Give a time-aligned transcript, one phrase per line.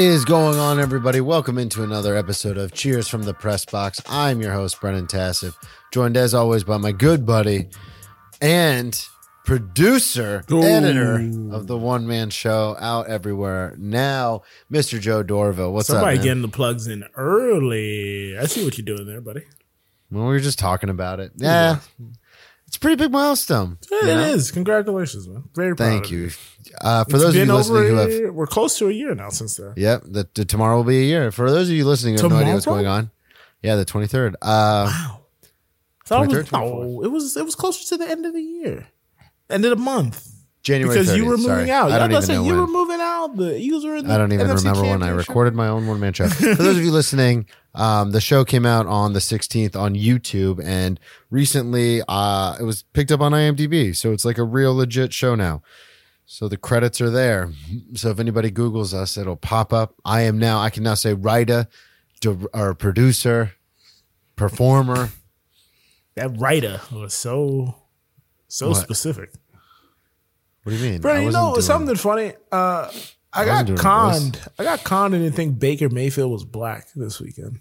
[0.00, 1.20] is going on, everybody?
[1.20, 4.00] Welcome into another episode of Cheers from the Press Box.
[4.08, 5.54] I'm your host, Brennan Tassif,
[5.92, 7.68] joined as always by my good buddy
[8.40, 8.98] and
[9.44, 11.16] producer, editor
[11.54, 14.40] of the one man show out everywhere now,
[14.72, 14.98] Mr.
[14.98, 15.70] Joe Dorville.
[15.70, 16.20] What's Somebody up?
[16.20, 16.24] Man?
[16.24, 18.38] getting the plugs in early.
[18.38, 19.42] I see what you're doing there, buddy.
[20.10, 21.32] Well, we were just talking about it.
[21.36, 21.80] Yeah.
[22.70, 23.78] It's a pretty big milestone.
[23.82, 24.20] It you know?
[24.26, 24.52] is.
[24.52, 25.42] Congratulations, man.
[25.56, 25.88] Very proud.
[25.88, 26.30] Thank you.
[26.80, 29.12] Uh, for It's those of you listening who have a- we're close to a year
[29.16, 29.72] now since then.
[29.76, 31.32] Yep, the, the tomorrow will be a year.
[31.32, 32.82] For those of you listening who have no idea what's Tomorrow?
[32.84, 33.10] going on,
[33.60, 34.36] yeah, the twenty third.
[34.40, 35.16] Uh, Wow.
[36.04, 38.86] So 23rd, was, no, it was it was closer to the end of the year,
[39.48, 40.28] end of the month.
[40.62, 41.70] January Because you were moving sorry.
[41.70, 41.90] out.
[41.90, 42.60] I don't even say know you when.
[42.60, 43.36] were moving out.
[43.36, 45.86] The Eagles were in the I don't even NFC remember when I recorded my own
[45.86, 46.28] one man show.
[46.28, 50.62] For those of you listening, um, the show came out on the 16th on YouTube,
[50.62, 53.96] and recently uh, it was picked up on IMDb.
[53.96, 55.62] So it's like a real legit show now.
[56.26, 57.50] So the credits are there.
[57.94, 59.94] So if anybody Googles us, it'll pop up.
[60.04, 61.68] I am now, I can now say writer,
[62.20, 63.52] di- or producer,
[64.36, 65.10] performer.
[66.16, 67.76] That writer was so
[68.46, 68.76] so What?
[68.76, 69.32] specific.
[70.62, 71.00] What do you mean?
[71.00, 72.32] Bro, I you know doing- something funny?
[72.52, 72.90] Uh,
[73.32, 74.40] I, wasn't got conned.
[74.58, 77.60] I got conned and didn't think Baker Mayfield was black this weekend.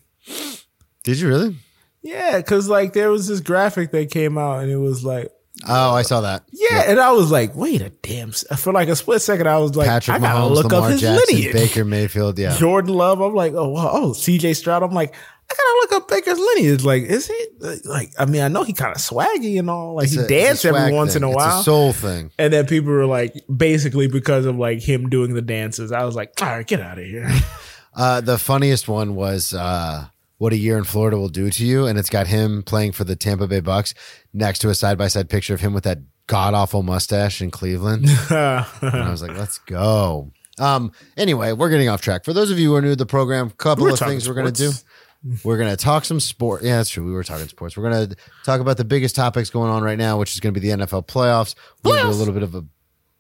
[1.04, 1.56] Did you really?
[2.02, 5.32] Yeah, because like there was this graphic that came out and it was like,
[5.68, 6.44] Oh, I saw that.
[6.54, 8.32] yeah, and I was like, wait a damn.
[8.32, 10.92] For like a split second, I was like, Patrick I gotta Mahomes, look Lamar up
[10.92, 11.54] his Jackson, lineage.
[11.54, 12.40] Baker Mayfield.
[12.40, 12.56] Yeah.
[12.58, 13.20] Jordan Love.
[13.20, 13.90] I'm like, oh, wow.
[13.92, 14.84] oh, CJ Stroud.
[14.84, 15.14] I'm like,
[15.52, 16.84] I gotta look up Baker's lineage.
[16.84, 17.48] Like, is he
[17.86, 18.12] like?
[18.20, 19.96] I mean, I know he kind of swaggy and all.
[19.96, 21.24] Like It's he a- it's dance every once thing.
[21.24, 21.60] in a It's while.
[21.60, 22.32] a soul thing.
[22.38, 26.16] and then people were like, basically because of like him doing the dances, I was
[26.16, 27.30] like, all right, get out of here.
[27.92, 30.06] Uh, the funniest one was uh,
[30.38, 33.04] what a year in Florida will do to you, and it's got him playing for
[33.04, 33.94] the Tampa Bay Bucks
[34.32, 37.50] next to a side by side picture of him with that god awful mustache in
[37.50, 38.06] Cleveland.
[38.30, 40.32] and I was like, let's go.
[40.60, 42.24] Um, anyway, we're getting off track.
[42.26, 44.28] For those of you who are new to the program, a couple We're of things
[44.30, 44.72] we're going to do.
[45.22, 45.46] Sports.
[45.46, 46.64] We're going to talk some sport.
[46.64, 47.06] Yeah, that's true.
[47.06, 47.78] We were talking sports.
[47.78, 50.54] We're going to talk about the biggest topics going on right now, which is going
[50.54, 51.56] to be the NFL playoffs.
[51.84, 52.66] We'll do a little bit of a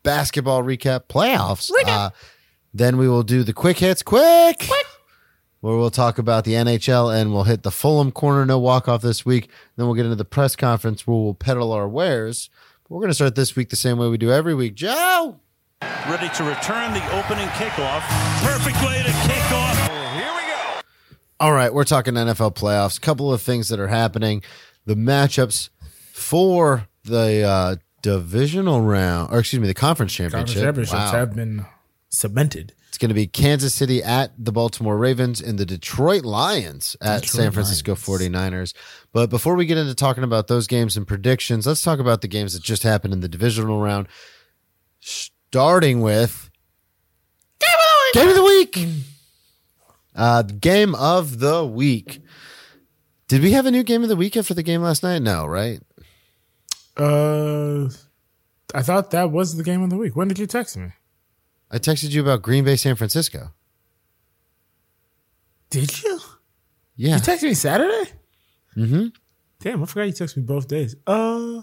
[0.03, 1.07] basketball recap.
[1.09, 1.71] Playoffs.
[1.85, 2.09] Uh,
[2.73, 4.01] then we will do the quick hits.
[4.03, 4.67] Quick.
[5.61, 9.01] Where we'll talk about the NHL and we'll hit the Fulham corner no walk off
[9.01, 9.49] this week.
[9.75, 12.49] Then we'll get into the press conference where we'll peddle our wares.
[12.87, 14.75] We're going to start this week the same way we do every week.
[14.75, 15.39] Joe.
[15.81, 18.01] Ready to return the opening kickoff.
[18.41, 19.48] Perfect way to kick
[21.39, 22.97] All right, we're talking NFL playoffs.
[22.97, 24.43] A Couple of things that are happening.
[24.85, 25.69] The matchups
[26.11, 30.63] for the uh, divisional round, or excuse me, the conference championship.
[30.63, 31.19] Conference Championships Wow.
[31.19, 31.65] have been
[32.09, 32.73] cemented.
[32.89, 37.23] It's going to be Kansas City at the Baltimore Ravens and the Detroit Lions at
[37.23, 38.73] San Francisco 49ers.
[39.13, 42.27] But before we get into talking about those games and predictions, let's talk about the
[42.27, 44.07] games that just happened in the divisional round.
[44.99, 46.49] Starting with
[48.13, 48.75] Game of the Week.
[48.77, 49.03] Uh, the
[50.59, 52.21] game of the week.
[53.27, 55.21] Did we have a new game of the week after the game last night?
[55.21, 55.79] No, right?
[56.97, 57.89] Uh,
[58.73, 60.15] I thought that was the game of the week.
[60.15, 60.91] When did you text me?
[61.71, 63.51] I texted you about Green Bay, San Francisco.
[65.69, 66.19] Did you?
[66.95, 67.15] Yeah.
[67.15, 68.11] You texted me Saturday?
[68.75, 69.07] Mm-hmm.
[69.59, 70.95] Damn, I forgot you texted me both days.
[71.05, 71.61] Uh,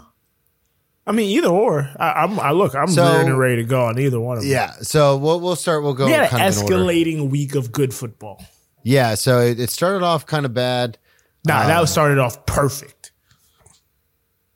[1.06, 1.88] I mean, either or.
[2.00, 2.40] I, I'm.
[2.40, 2.74] I look.
[2.74, 4.50] I'm So- ready and ready to go on either one of them.
[4.50, 4.72] Yeah.
[4.82, 5.82] So we'll, we'll start.
[5.84, 8.42] We'll go we had an escalating week of good football.
[8.82, 10.98] Yeah, so it, it started off kind of bad.
[11.44, 13.12] Nah, Um, that was started off perfect.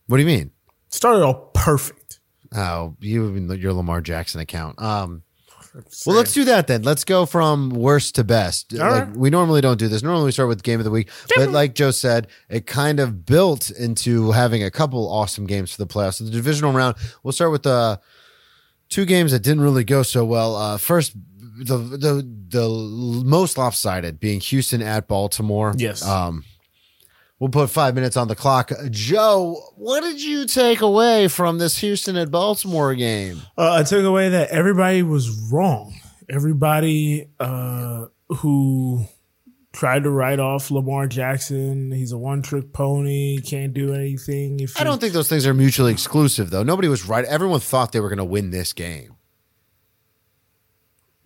[0.06, 0.50] What do you mean?
[0.88, 2.20] Started off perfect.
[2.55, 4.81] Oh, you your Lamar Jackson account.
[4.81, 5.23] Um,
[6.06, 6.82] well, let's do that then.
[6.82, 8.72] Let's go from worst to best.
[8.75, 9.17] All like, right.
[9.17, 10.02] We normally don't do this.
[10.02, 13.25] Normally we start with game of the week, but like Joe said, it kind of
[13.25, 16.14] built into having a couple awesome games for the playoffs.
[16.14, 18.00] So the divisional round, we'll start with the
[18.88, 20.56] two games that didn't really go so well.
[20.56, 21.14] Uh, first,
[21.64, 22.69] the the the
[23.25, 25.75] most lopsided being Houston at Baltimore.
[25.76, 26.06] Yes.
[26.06, 26.44] Um,
[27.41, 28.71] we'll put five minutes on the clock.
[28.91, 33.43] Joe, what did you take away from this Houston at Baltimore game?
[33.59, 35.99] Uh, I took away that everybody was wrong.
[36.29, 39.05] Everybody uh, who
[39.73, 44.61] tried to write off Lamar Jackson, he's a one trick pony, can't do anything.
[44.79, 46.63] I don't think those things are mutually exclusive, though.
[46.63, 47.25] Nobody was right.
[47.25, 49.17] Everyone thought they were going to win this game.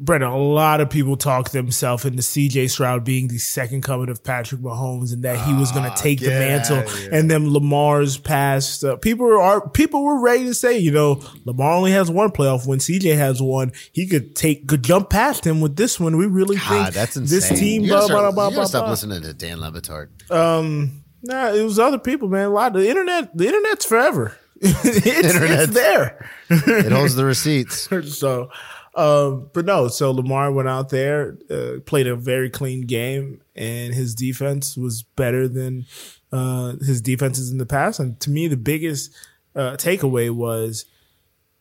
[0.01, 4.25] Brennan, a lot of people talk themselves into CJ Stroud being the second coming of
[4.25, 6.77] Patrick Mahomes and that he was going to take the yeah, mantle.
[6.79, 7.09] yeah.
[7.13, 8.83] And then Lamar's past.
[8.85, 12.67] Uh, people are people were ready to say, you know, Lamar only has one playoff
[12.67, 13.71] when CJ has one.
[13.93, 16.17] He could take could jump past him with this one.
[16.17, 17.39] We really God, think that's insane.
[17.39, 17.83] this team.
[17.83, 18.65] You Blah start, blah blah blah.
[18.65, 18.91] stop blah.
[18.91, 20.09] listening to Dan Le Batard.
[20.31, 22.47] Um, nah, it was other people, man.
[22.47, 23.37] A lot of the internet.
[23.37, 24.37] The internet's forever.
[24.61, 26.29] it's, Internet's- it's there.
[26.51, 27.89] It holds the receipts.
[28.19, 28.51] so,
[28.97, 29.89] um, but no.
[29.89, 35.03] So Lamar went out there, uh, played a very clean game, and his defense was
[35.03, 35.87] better than
[36.33, 37.99] uh, his defenses in the past.
[37.99, 39.13] And to me, the biggest
[39.55, 40.85] uh, takeaway was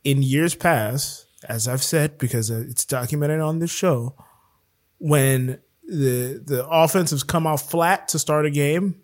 [0.04, 4.16] in years past, as I've said, because it's documented on this show,
[5.00, 9.02] when the the offensives come out flat to start a game,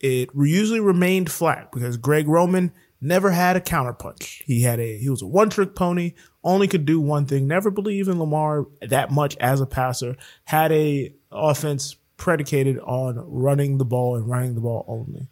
[0.00, 4.42] it usually remained flat because Greg Roman never had a counterpunch.
[4.44, 7.46] He had a he was a one trick pony, only could do one thing.
[7.46, 10.16] Never believed in Lamar that much as a passer.
[10.44, 15.28] Had a offense predicated on running the ball and running the ball only.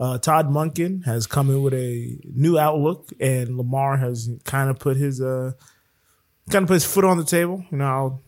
[0.00, 4.78] Uh, Todd Monken has come in with a new outlook, and Lamar has kind of
[4.78, 5.52] put his uh
[6.50, 7.64] kind of put his foot on the table.
[7.70, 8.22] You know, I'll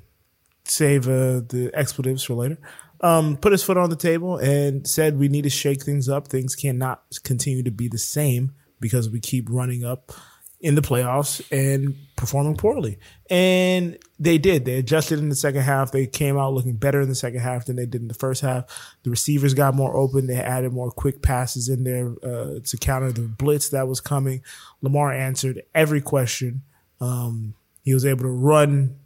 [0.64, 2.58] save uh, the expletives for later.
[3.02, 6.28] Um, put his foot on the table and said we need to shake things up.
[6.28, 10.12] Things cannot continue to be the same because we keep running up
[10.60, 12.98] in the playoffs and performing poorly.
[13.30, 14.66] And they did.
[14.66, 15.90] They adjusted in the second half.
[15.90, 18.42] They came out looking better in the second half than they did in the first
[18.42, 18.64] half.
[19.02, 20.26] The receivers got more open.
[20.26, 24.42] They added more quick passes in there uh, to counter the blitz that was coming.
[24.82, 26.62] Lamar answered every question.
[27.00, 28.96] Um, he was able to run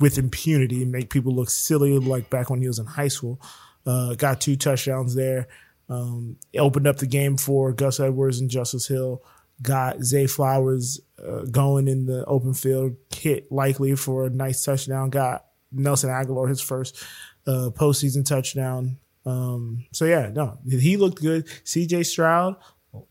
[0.00, 3.40] with impunity and make people look silly like back when he was in high school.
[3.86, 5.46] Uh, got two touchdowns there.
[5.88, 9.22] Um, opened up the game for Gus Edwards and Justice Hill.
[9.62, 15.10] Got Zay Flowers uh, going in the open field, hit Likely for a nice touchdown.
[15.10, 17.02] Got Nelson Agholor his first
[17.46, 18.98] uh, postseason touchdown.
[19.26, 21.46] Um, so yeah, no, he looked good.
[21.64, 22.56] CJ Stroud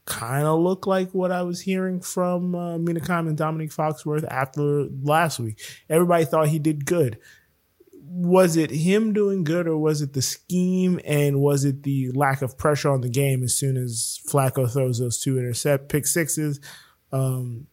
[0.05, 4.25] kind of looked like what I was hearing from uh, Mina Kimes and Domonique Foxworth
[4.29, 5.61] after last week.
[5.89, 7.19] Everybody thought he did good.
[8.05, 12.41] Was it him doing good or was it the scheme and was it the lack
[12.41, 16.59] of pressure on the game as soon as Flacco throws those two intercept pick sixes?
[17.11, 17.67] Um,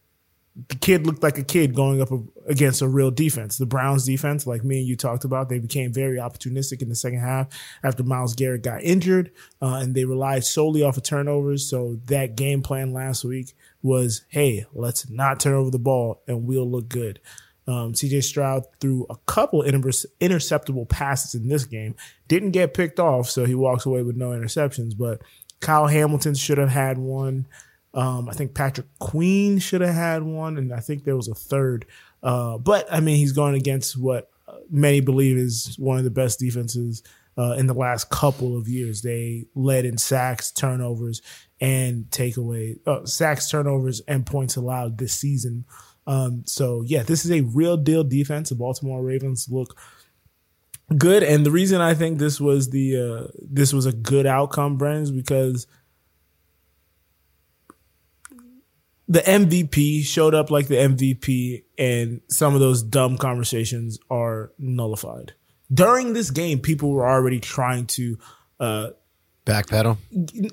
[0.67, 2.09] the kid looked like a kid going up
[2.47, 3.57] against a real defense.
[3.57, 6.95] The Browns defense, like me and you talked about, they became very opportunistic in the
[6.95, 7.47] second half
[7.83, 9.31] after Myles Garrett got injured,
[9.61, 11.69] uh, and they relied solely off of turnovers.
[11.69, 16.45] So that game plan last week was, hey, let's not turn over the ball and
[16.45, 17.21] we'll look good.
[17.67, 21.95] Um, CJ Stroud threw a couple inter- interceptable passes in this game,
[22.27, 24.97] didn't get picked off, so he walks away with no interceptions.
[24.97, 25.21] But
[25.59, 27.47] Kyle Hamilton should have had one.
[27.93, 31.35] Um, I think Patrick Queen should have had one, and I think there was a
[31.35, 31.85] third.
[32.23, 34.31] Uh, but I mean, he's going against what
[34.69, 37.03] many believe is one of the best defenses
[37.37, 39.01] uh, in the last couple of years.
[39.01, 41.21] They led in sacks, turnovers,
[41.59, 45.65] and takeaway uh, sacks, turnovers, and points allowed this season.
[46.07, 48.49] Um, so yeah, this is a real deal defense.
[48.49, 49.77] The Baltimore Ravens look
[50.97, 54.77] good, and the reason I think this was the uh, this was a good outcome,
[54.77, 55.67] Bren, is because
[59.07, 65.33] the MVP showed up like the MVP, and some of those dumb conversations are nullified.
[65.73, 68.17] During this game, people were already trying to
[68.59, 68.89] uh,
[69.45, 69.97] Backpedal.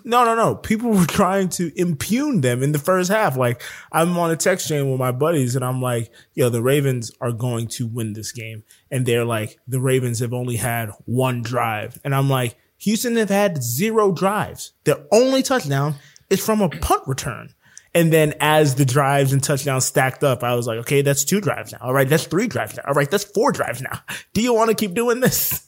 [0.04, 0.54] no, no, no.
[0.54, 3.37] People were trying to impugn them in the first half.
[3.37, 7.12] Like I'm on a text chain with my buddies and I'm like, yo, the Ravens
[7.21, 8.62] are going to win this game.
[8.90, 11.99] And they're like, the Ravens have only had one drive.
[12.02, 14.73] And I'm like, Houston have had zero drives.
[14.85, 15.97] Their only touchdown
[16.30, 17.54] is from a punt return.
[17.95, 21.40] And then as the drives and touchdowns stacked up, I was like, okay, that's two
[21.40, 21.78] drives now.
[21.83, 22.85] All right, that's three drives now.
[22.87, 24.00] All right, that's four drives now.
[24.35, 25.67] Do you want to keep doing this?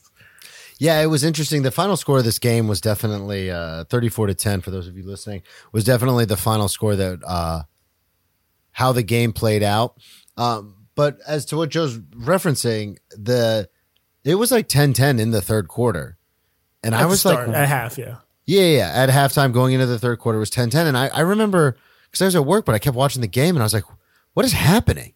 [0.80, 1.60] Yeah, it was interesting.
[1.60, 4.96] The final score of this game was definitely uh, 34 to 10 for those of
[4.96, 5.42] you listening.
[5.72, 7.64] Was definitely the final score that uh,
[8.72, 10.00] how the game played out.
[10.38, 13.68] Um, but as to what Joe's referencing, the
[14.24, 16.16] it was like 10-10 in the third quarter.
[16.82, 18.16] And I At the was start, like at half, yeah.
[18.46, 18.92] Yeah, yeah.
[18.94, 20.86] At halftime, going into the third quarter was 10 10.
[20.86, 23.54] And I, I remember because I was at work, but I kept watching the game
[23.54, 23.84] and I was like,
[24.32, 25.12] what is happening?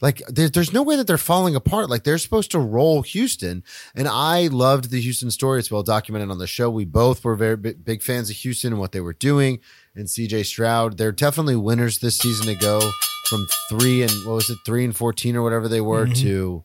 [0.00, 1.88] Like, there, there's no way that they're falling apart.
[1.88, 3.64] Like, they're supposed to roll Houston.
[3.94, 5.58] And I loved the Houston story.
[5.58, 6.68] It's well documented on the show.
[6.68, 9.60] We both were very big, big fans of Houston and what they were doing.
[9.94, 12.80] And CJ Stroud, they're definitely winners this season to go
[13.28, 16.22] from three and what was it, three and 14 or whatever they were mm-hmm.
[16.22, 16.64] to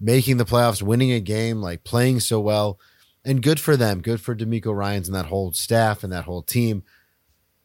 [0.00, 2.78] making the playoffs, winning a game, like playing so well
[3.24, 4.00] and good for them.
[4.00, 6.82] Good for DeMeco Ryans and that whole staff and that whole team.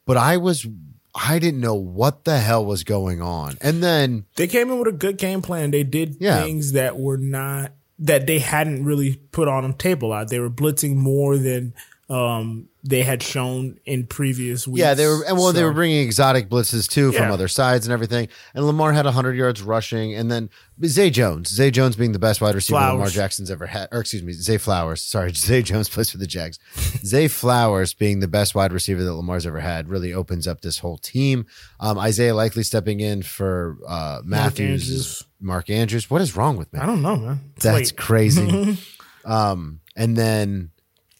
[0.05, 0.67] But I was,
[1.15, 3.57] I didn't know what the hell was going on.
[3.61, 5.71] And then, they came in with a good game plan.
[5.71, 6.43] They did Yeah.
[6.43, 10.29] things that were not that they hadn't really put on a table out.
[10.29, 11.73] They were blitzing more than
[12.09, 14.79] um, they had shown in previous weeks.
[14.79, 17.33] Yeah, they were, and well, they were bringing exotic blitzes too from Yeah.
[17.33, 18.27] other sides and everything.
[18.53, 20.49] And Lamar had 100 yards rushing, and then
[20.85, 22.93] Zay Jones, Zay Jones being the best wide receiver Flowers.
[22.93, 25.01] Lamar Jackson's ever had, or excuse me, Zay Flowers.
[25.01, 26.59] Sorry, Zay Jones plays for the Jags.
[27.05, 30.79] Zay Flowers being the best wide receiver that Lamar's ever had really opens up this
[30.79, 31.45] whole team.
[31.79, 35.23] Um, Isaiah Likely stepping in for uh, Matthews, Andrews.
[35.39, 36.09] Mark Andrews.
[36.09, 36.79] What is wrong with me?
[36.81, 37.39] I don't know, man.
[37.55, 37.95] It's That's late.
[37.97, 38.77] crazy.
[39.25, 40.71] um, and then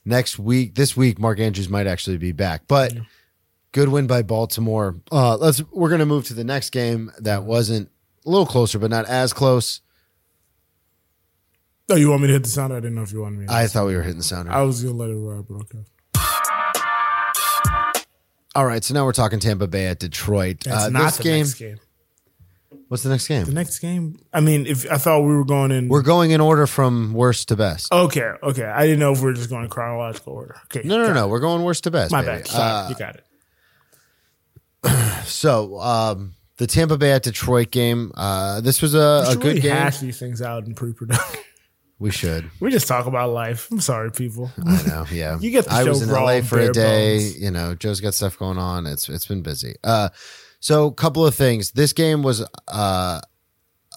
[0.05, 2.93] next week, this week, Mark Andrews might actually be back, but
[3.71, 4.95] good win by Baltimore.
[5.11, 7.89] Uh, let's we're gonna move to the next game that wasn't
[8.25, 9.81] a little closer, but not as close.
[11.89, 12.71] Oh, you want me to hit the sound?
[12.71, 13.45] I didn't know if you wanted me.
[13.47, 13.51] to.
[13.53, 14.51] I thought we were hitting the sounder.
[14.51, 15.79] I was gonna let it ride, but okay.
[18.55, 20.59] All right, so now we're talking Tampa Bay at Detroit.
[20.63, 21.39] That's Uh, not this the game.
[21.39, 21.77] next game.
[22.93, 23.43] What's the next game?
[23.45, 24.19] The next game.
[24.31, 25.87] I mean, if I thought we were going in.
[25.87, 27.91] we're going in order from worst to best.
[27.91, 28.29] okay.
[28.43, 28.65] Okay.
[28.65, 30.57] I didn't know if we were just going in chronological order.
[30.65, 30.87] Okay.
[30.87, 31.27] no, no, no.
[31.27, 32.11] We're going worst to best.
[32.11, 32.43] My baby.
[32.43, 32.47] bad.
[32.49, 33.15] Sorry, Uh, you got
[34.83, 35.25] it.
[35.25, 38.11] so um, the Tampa Bay at Detroit game.
[38.13, 39.71] Uh, this was a, a should good really game.
[39.71, 41.39] hash these things out in pre-production.
[41.97, 42.51] we should.
[42.59, 43.71] we just talk about life.
[43.71, 44.51] I'm sorry, people.
[44.67, 45.39] I know, yeah.
[45.41, 47.17] You get the I show was in LA for a day.
[47.17, 47.41] bones.
[47.41, 48.85] You know, Joe's got stuff going on.
[48.85, 49.77] It's it's been busy.
[49.83, 50.09] Uh,
[50.63, 51.71] so a couple of things.
[51.71, 52.41] This game was.
[52.69, 53.19] Uh,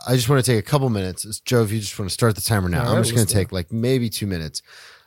[0.08, 1.40] I just want to take a couple minutes.
[1.40, 3.52] Joe, if you just want to start the timer now, I'm just going to take
[3.52, 4.62] like maybe two minutes.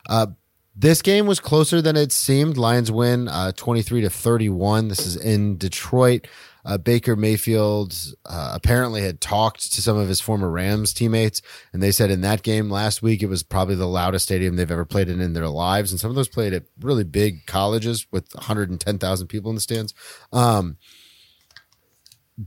[0.08, 0.28] Uh,
[0.74, 2.56] this game was closer than it seemed.
[2.56, 4.88] Lions win uh, 23 to 31.
[4.88, 6.26] This is in Detroit.
[6.64, 11.42] Uh, Baker Mayfield uh, apparently had talked to some of his former Rams teammates,
[11.74, 14.70] and they said in that game last week it was probably the loudest stadium they've
[14.70, 15.90] ever played in in their lives.
[15.90, 19.92] And some of those played at really big colleges with 110,000 people in the stands.
[20.32, 20.78] Um,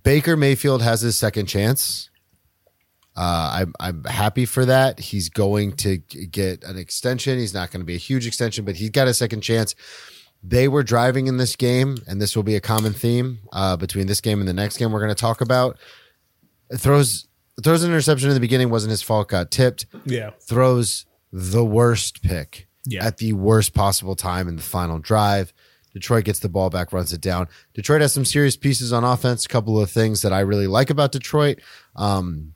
[0.02, 2.10] Baker Mayfield has his second chance.
[3.16, 5.00] Uh, I'm I'm happy for that.
[5.00, 7.38] He's going to get an extension.
[7.38, 9.76] He's not going to be a huge extension, but he's got a second chance.
[10.44, 14.08] They were driving in this game, and this will be a common theme uh, between
[14.08, 15.78] this game and the next game we're going to talk about.
[16.76, 17.28] Throws
[17.64, 19.28] throws an interception in the beginning wasn't his fault.
[19.30, 19.86] Got tipped.
[20.06, 20.32] Yeah.
[20.42, 23.06] Throws the worst pick Yeah.
[23.06, 25.53] at the worst possible time in the final drive.
[25.94, 27.48] Detroit gets the ball back, runs it down.
[27.74, 29.46] Detroit has some serious pieces on offense.
[29.46, 31.60] A couple of things that I really like about Detroit.
[31.96, 32.54] Um,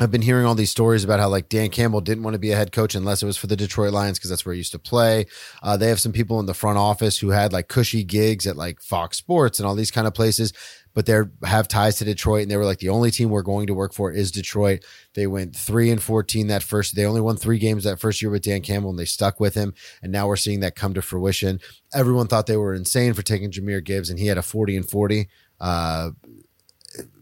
[0.00, 2.52] I've been hearing all these stories about how like Dan Campbell didn't want to be
[2.52, 4.70] a head coach unless it was for the Detroit Lions because that's where he used
[4.72, 5.26] to play.
[5.60, 8.56] Uh, they have some people in the front office who had like cushy gigs at
[8.56, 10.52] like Fox Sports and all these kind of places,
[10.94, 13.66] but they have ties to Detroit and they were like the only team we're going
[13.68, 14.84] to work for is Detroit.
[15.14, 16.96] They went three and fourteen that first.
[16.96, 19.54] They only won three games that first year with Dan Campbell and they stuck with
[19.54, 19.74] him.
[20.02, 21.60] And now we're seeing that come to fruition.
[21.94, 24.88] Everyone thought they were insane for taking Jahmyr Gibbs and he had a forty and
[24.88, 25.28] forty.
[25.60, 26.10] Uh,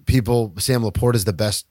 [0.06, 1.66] people, Sam LaPorta is the best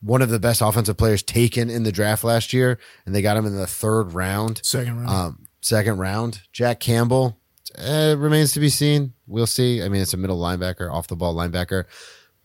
[0.00, 3.38] one of the best offensive players taken in the draft last year, and they got
[3.38, 5.08] him in the third round, Second round.
[5.08, 6.42] um, second round.
[6.52, 7.38] Jack Campbell
[7.78, 9.12] uh, remains to be seen.
[9.26, 9.82] We'll see.
[9.82, 11.84] I mean, it's a middle linebacker, off the ball linebacker,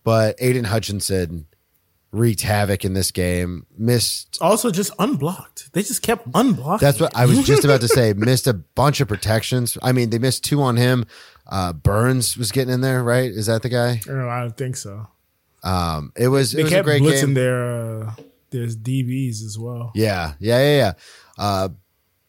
[0.04, 1.46] but Aidan Hutchinson
[2.12, 3.66] wreaked havoc in this game.
[3.78, 4.38] Missed.
[4.42, 5.72] also, just unblocked.
[5.74, 6.82] They just kept unblocked.
[6.82, 8.14] That's what I was just about to say.
[8.14, 9.78] Missed a bunch of protections.
[9.84, 11.06] I mean, they missed two on him.
[11.48, 13.30] Uh, Burns was getting in there, right?
[13.30, 14.02] Is that the guy?
[14.08, 15.08] No, I don't think so.
[15.64, 16.54] Um, it was.
[16.54, 17.34] It They was a kept great blitzing game.
[17.36, 18.14] their uh,
[18.50, 19.92] there's DBs as well.
[19.94, 20.94] Yeah, yeah, yeah, yeah.
[21.38, 21.70] Uh,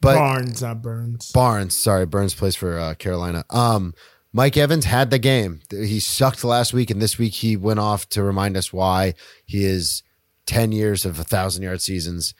[0.00, 1.30] but Barnes, not Burns.
[1.32, 3.44] Barnes, sorry, Burns plays for uh, Carolina.
[3.50, 3.94] Um,
[4.32, 5.60] Mike Evans had the game.
[5.70, 9.14] He sucked last week, and this week he went off to remind us why
[9.44, 10.02] he is
[10.46, 12.34] ten years of a thousand yard seasons.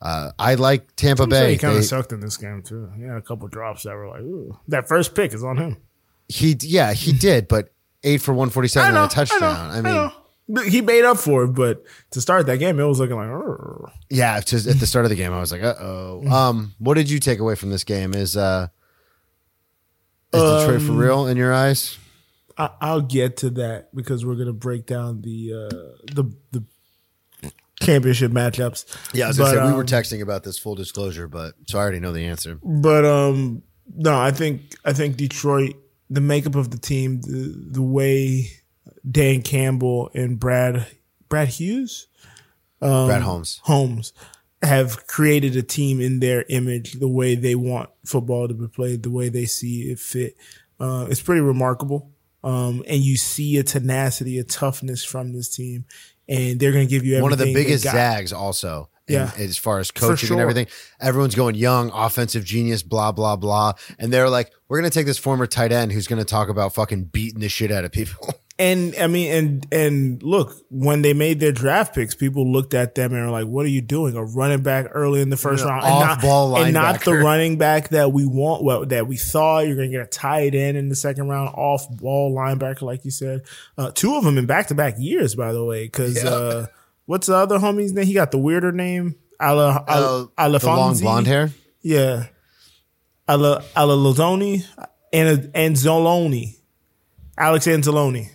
[0.00, 1.52] Uh, I like Tampa Bay.
[1.52, 2.90] he kind of sucked in this game too.
[2.96, 4.58] He had a couple drops that were like, ooh.
[4.68, 5.76] That first pick is on him.
[6.28, 9.42] he, yeah, he did, but eight for one forty seven and a touchdown.
[9.42, 10.23] I, mean, But
[10.66, 14.40] he made up for it, but to start that game, it was looking like, yeah.
[14.40, 16.22] Just at the start of the game, I was like, uh oh.
[16.30, 18.14] Um, what did you take away from this game?
[18.14, 18.68] Is uh,
[20.32, 21.98] is Detroit Um, for real in your eyes?
[22.58, 26.64] I, I'll get to that because we're gonna break down the uh, the the
[27.80, 28.84] championship matchups.
[29.12, 31.54] Yeah, I was but, gonna say we were um, texting about this full disclosure, but
[31.66, 32.58] so I already know the answer.
[32.62, 33.62] But um,
[33.94, 35.74] no, I think I think Detroit,
[36.10, 38.50] the makeup of the team, the the way
[39.08, 40.86] Dan Campbell and Brad
[41.28, 42.06] Brad Hughes
[42.80, 43.60] Brad Holmes.
[43.64, 44.12] Holmes
[44.62, 49.02] have created a team in their image, the way they want football to be played,
[49.02, 50.36] the way they see it fit.
[50.80, 52.10] Uh, it's pretty remarkable.
[52.42, 55.86] Um, and you see a tenacity, a toughness from this team,
[56.28, 58.90] and they're going to give you One of the biggest zags, also.
[59.08, 59.30] in- Yeah.
[59.38, 60.34] as far as coaching sure.
[60.36, 60.66] and everything,
[61.00, 65.18] everyone's going young, offensive genius, blah blah blah, and they're like, "We're gonna take this
[65.18, 68.94] former tight end who's gonna talk about fucking beating the shit out of people." And
[69.00, 73.12] I mean, and and look, when they made their draft picks, people looked at them
[73.12, 74.14] and were like, "What are you doing?
[74.16, 77.58] A running back early in the first round, and not, off-ball and not the running
[77.58, 80.76] back that we want, well, that we thought you're going to get a tight end
[80.76, 83.42] in the second round, off ball linebacker, like you said.
[83.76, 85.86] Uh, two of them in back to back years, by the way.
[85.86, 86.30] Because Yeah.
[86.30, 86.66] uh,
[87.06, 88.06] what's the other homie's name?
[88.06, 91.50] He got the weirder name, Ala, Uh, Ala, the long blonde hair.
[91.82, 92.26] yeah.
[93.28, 94.64] Ala Alalozoni
[95.12, 96.54] and and Zoloni,
[97.36, 98.28] Alex Anzalone.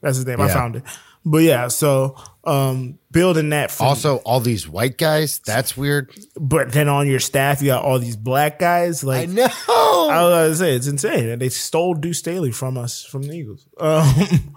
[0.00, 0.40] That's his name.
[0.40, 0.84] I found it.
[1.24, 5.40] But yeah, so um building that Also, all these white guys.
[5.40, 6.10] That's weird.
[6.36, 9.02] but then on your staff you got all these black guys.
[9.04, 9.48] Like I know.
[9.68, 11.28] I was gonna say it's insane.
[11.28, 13.66] And they stole Deuce Staley from us from the Eagles.
[13.80, 14.54] Um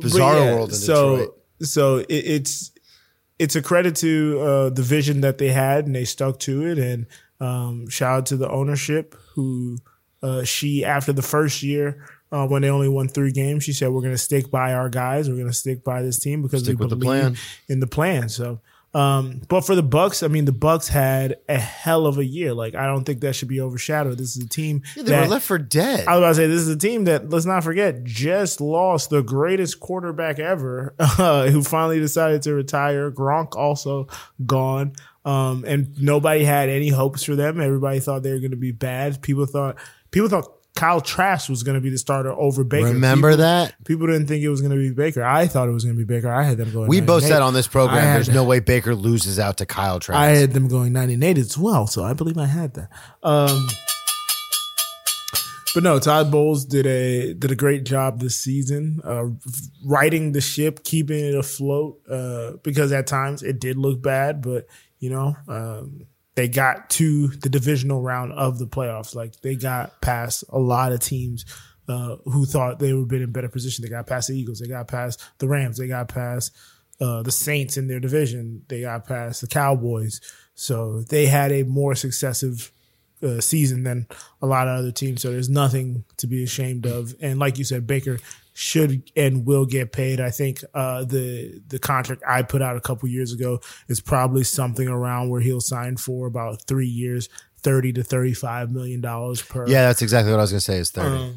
[0.00, 1.34] Bizarre yeah, world in so, Detroit.
[1.62, 2.70] So it, it's
[3.38, 6.78] it's a credit to uh, the vision that they had and they stuck to it.
[6.78, 7.06] And
[7.40, 9.78] um, shout out to the ownership who
[10.22, 12.04] uh, she after the first year.
[12.30, 14.88] Uh, when they only won three games, she said, "We're going to stick by our
[14.88, 15.28] guys.
[15.28, 17.36] We're going to stick by this team because Stick we with the believe plan."
[17.68, 18.60] in the plan." So,
[18.94, 22.52] um, but for the Bucks, I mean, the Bucks had a hell of a year.
[22.54, 24.18] Like, I don't think that should be overshadowed.
[24.18, 26.06] This is a team Yeah, they that were left for dead.
[26.06, 29.10] I was about to say this is a team that let's not forget just lost
[29.10, 33.10] the greatest quarterback ever, uh, who finally decided to retire.
[33.10, 34.08] Gronk also
[34.44, 34.92] gone,
[35.24, 37.60] um, and nobody had any hopes for them.
[37.60, 39.20] Everybody thought they were going to be bad.
[39.22, 39.76] People thought
[40.10, 42.86] people thought Kyle Trask was going to be the starter over Baker.
[42.86, 43.84] Remember people, that?
[43.84, 45.24] People didn't think it was going to be Baker.
[45.24, 46.32] I thought it was going to be Baker.
[46.32, 46.88] I had them going.
[46.88, 50.16] We both said on this program, there's no way Baker loses out to Kyle Trask.
[50.16, 52.90] I had them going 9 and 8 as well, so I believe I had that.
[53.24, 53.66] Um,
[55.74, 59.24] but no, Todd Bowles did a did a great job this season, uh,
[59.84, 62.00] riding the ship, keeping it afloat.
[62.08, 64.66] Uh, because at times it did look bad, but
[65.00, 66.06] you know um,
[66.38, 69.12] they got to the divisional round of the playoffs.
[69.12, 71.44] Like they got past a lot of teams
[71.88, 73.82] uh, who thought they would been in better position.
[73.82, 74.60] They got past the Eagles.
[74.60, 75.78] They got past the Rams.
[75.78, 76.56] They got past
[77.00, 78.62] uh, the Saints in their division.
[78.68, 80.20] They got past the Cowboys.
[80.54, 82.70] So they had a more successive
[83.20, 84.06] uh, season than
[84.40, 85.22] a lot of other teams.
[85.22, 87.16] So there's nothing to be ashamed of.
[87.20, 88.20] And like you said, Baker
[88.58, 90.20] should and will get paid.
[90.20, 94.42] I think uh, the the contract I put out a couple years ago is probably
[94.42, 97.28] something around where he'll sign for about three years,
[97.60, 99.68] thirty to thirty five million dollars per.
[99.68, 101.08] yeah, that's exactly what I was going to say is 30.
[101.08, 101.36] Um,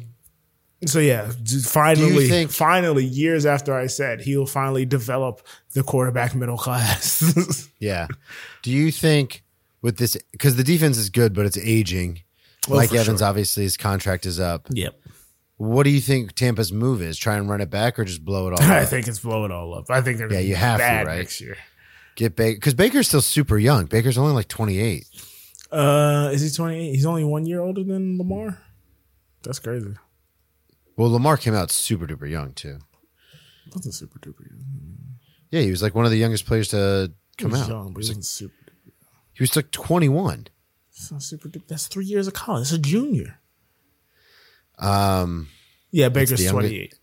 [0.84, 1.30] So yeah,
[1.64, 7.68] finally, think- finally, years after I said he'll finally develop the quarterback middle class.
[7.78, 8.08] yeah.
[8.62, 9.44] Do you think
[9.80, 12.22] with this, because the defense is good, but it's aging.
[12.68, 13.28] Well, Mike Evans, sure.
[13.28, 14.66] obviously, his contract is up.
[14.70, 14.98] yep.
[15.64, 17.16] What do you think Tampa's move is?
[17.16, 18.88] Try and run it back or just blow it all I up?
[18.88, 19.84] think it's blow it all up.
[19.90, 21.18] I think they're Yeah, you have to, right?
[21.18, 21.56] next year.
[22.16, 22.56] Get Baker.
[22.56, 23.86] Because Baker's still super young.
[23.86, 25.06] Baker's only like 28.
[25.70, 26.94] Uh, is he twenty eight?
[26.94, 28.60] He's only one year older than Lamar.
[29.44, 29.94] That's crazy.
[30.96, 32.78] Well, Lamar came out super duper young, too.
[33.72, 34.44] That's a super duper.
[35.50, 37.68] Yeah, he was like one of the youngest players to come He was out.
[37.68, 38.52] young, but he wasn't super.
[38.66, 38.92] duper.
[39.34, 40.48] He was like 21.
[40.90, 41.66] It's not super duper.
[41.68, 42.62] That's three years of college.
[42.62, 43.38] It's a junior.
[44.78, 45.48] Um,
[45.90, 46.94] Yeah, Baker's twenty eight.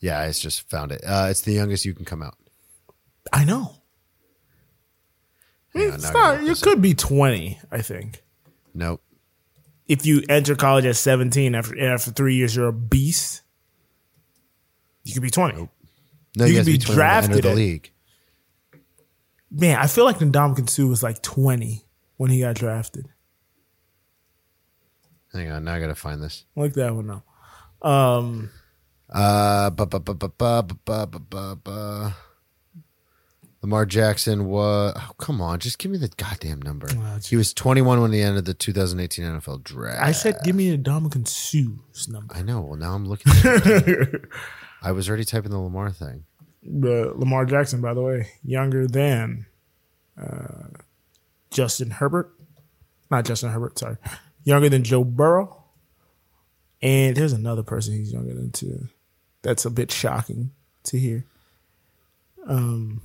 [0.00, 1.02] yeah, I just found it.
[1.06, 2.34] Uh, it's the youngest you can come out.
[3.32, 3.74] I know.
[5.74, 6.42] Hang It's not.
[6.42, 7.58] You could be twenty.
[7.70, 8.22] I think.
[8.74, 9.02] Nope.
[9.86, 13.42] if you enter college at 17 after after three years you're a beast
[15.04, 15.68] you could be 20
[16.38, 17.92] No, You you, could be be 21 enter drafted the league.
[19.50, 21.84] man i feel like Ndamukong Suh was like 20
[22.16, 23.10] when he got drafted
[25.32, 26.44] Hang on, now I gotta find this.
[26.56, 27.22] like that one now
[27.88, 28.50] um
[29.10, 32.12] Uh, bu- bu- bu- bu- bu- bu- bu- bu- bu- bu.
[33.60, 34.94] Lamar Jackson was.
[34.96, 36.88] Oh, come on, just give me the goddamn number.
[37.22, 40.02] He was 21 when he ended the 2018 NFL draft.
[40.02, 42.60] i said give me Ndamukong Suh's number I know.
[42.62, 43.30] Well, now I'm looking.
[44.82, 46.24] I was already typing the Lamar thing.
[46.64, 49.46] uh, lamar jackson by the way younger than
[50.16, 50.68] uh
[51.50, 52.32] justin herbert
[53.10, 53.96] not justin herbert sorry
[54.44, 55.64] younger than joe burrow
[56.80, 58.88] and there's another person he's younger than too
[59.42, 60.50] that's a bit shocking
[60.84, 61.24] to hear
[62.46, 63.00] um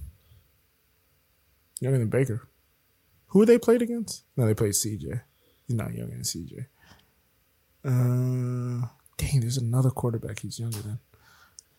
[1.80, 2.48] younger than baker
[3.28, 5.22] who they played against no they played cj
[5.68, 6.66] he's not younger than cj
[7.86, 11.00] uh dang there's another quarterback he's younger than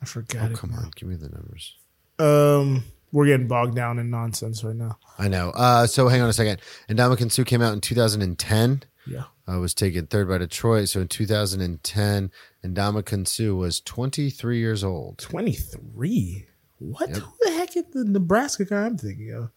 [0.01, 0.79] i forgot Oh, come now.
[0.79, 1.75] on, give me the numbers.
[2.21, 4.99] Um, we're getting bogged down in nonsense right now.
[5.19, 5.51] I know.
[5.51, 6.61] Uh, so hang on a second.
[6.89, 8.83] Ndamukong Suh came out in 2010.
[9.09, 9.25] Yeah.
[9.49, 10.89] Uh, was taken third by Detroit.
[10.91, 12.31] So in 2010,
[12.65, 15.19] Ndamukong Suh was 23 years old.
[15.19, 16.47] 23.
[16.79, 17.11] What?
[17.11, 19.51] Who the heck is the Nebraska guy I'm thinking of?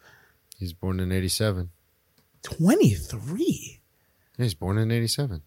[0.58, 1.70] He's born in 87.
[2.44, 3.82] 23.
[4.38, 5.42] Yeah, he's born in 87.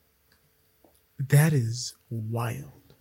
[1.19, 2.95] That is wild.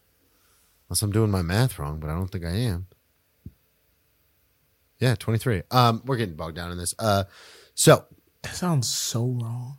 [0.89, 2.87] Unless I'm doing my math wrong, but I don't think I am.
[4.99, 5.63] Yeah, 23.
[5.69, 6.95] Um, we're getting bogged down in this.
[6.97, 7.25] Uh,
[7.75, 8.05] so
[8.43, 9.77] That sounds so wrong.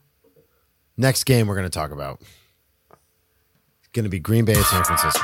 [0.96, 4.84] Next game we're going to talk about It's going to be Green Bay at San
[4.84, 5.20] Francisco.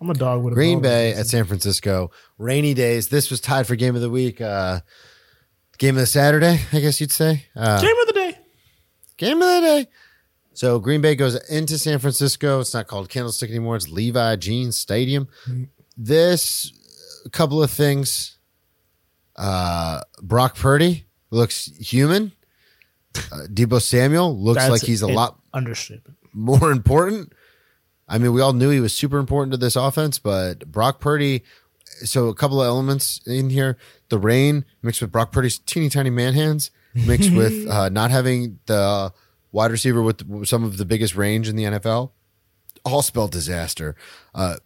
[0.00, 0.82] I'm a dog with a Green bone.
[0.82, 2.10] Bay at San Francisco.
[2.38, 3.08] Rainy days.
[3.08, 4.40] This was tied for game of the week.
[4.40, 4.80] Uh,
[5.78, 7.46] game of the Saturday, I guess you'd say.
[7.54, 8.38] Uh, Game of the day.
[9.16, 9.86] game of the day.
[10.54, 12.60] So Green Bay goes into San Francisco.
[12.60, 13.76] It's not called Candlestick anymore.
[13.76, 15.28] It's Levi Jeans Stadium.
[15.96, 16.72] This
[17.24, 18.38] a couple of things.
[19.36, 22.32] Uh, Brock Purdy looks human.
[23.14, 26.16] Uh, Deebo Samuel looks That's like he's a lot understatement.
[26.32, 27.32] more important.
[28.08, 31.42] I mean, we all knew he was super important to this offense, but Brock Purdy.
[32.04, 33.76] So a couple of elements in here:
[34.08, 38.58] the rain mixed with Brock Purdy's teeny tiny man hands, mixed with uh, not having
[38.66, 39.12] the
[39.52, 42.10] wide receiver with some of the biggest range in the NFL,
[42.84, 43.94] all spelled disaster.
[44.34, 44.56] Uh,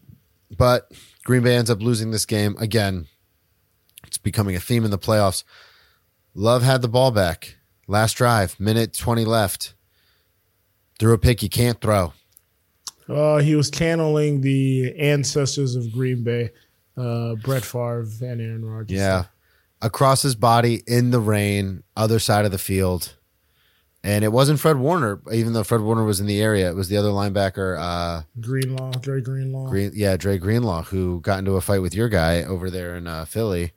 [0.56, 0.92] but
[1.24, 3.06] Green Bay ends up losing this game again.
[4.06, 5.42] It's becoming a theme in the playoffs.
[6.34, 7.55] Love had the ball back.
[7.86, 9.74] Last drive, minute 20 left.
[10.98, 12.12] Threw a pick you can't throw.
[13.08, 16.50] Uh, he was channeling the ancestors of Green Bay,
[16.96, 18.98] uh, Brett Favre and Aaron Rodgers.
[18.98, 19.24] Yeah.
[19.80, 23.14] Across his body in the rain, other side of the field.
[24.02, 26.70] And it wasn't Fred Warner, even though Fred Warner was in the area.
[26.70, 29.68] It was the other linebacker, uh, Greenlaw, Dre Greenlaw.
[29.68, 33.06] Green, yeah, Dre Greenlaw, who got into a fight with your guy over there in
[33.06, 33.72] uh, Philly.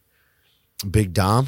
[0.90, 1.48] Big Dom.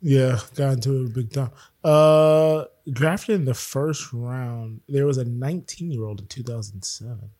[0.00, 1.50] Yeah, got into a big time.
[1.84, 4.80] Uh, drafted in the first round.
[4.88, 7.30] There was a 19 year old in 2007.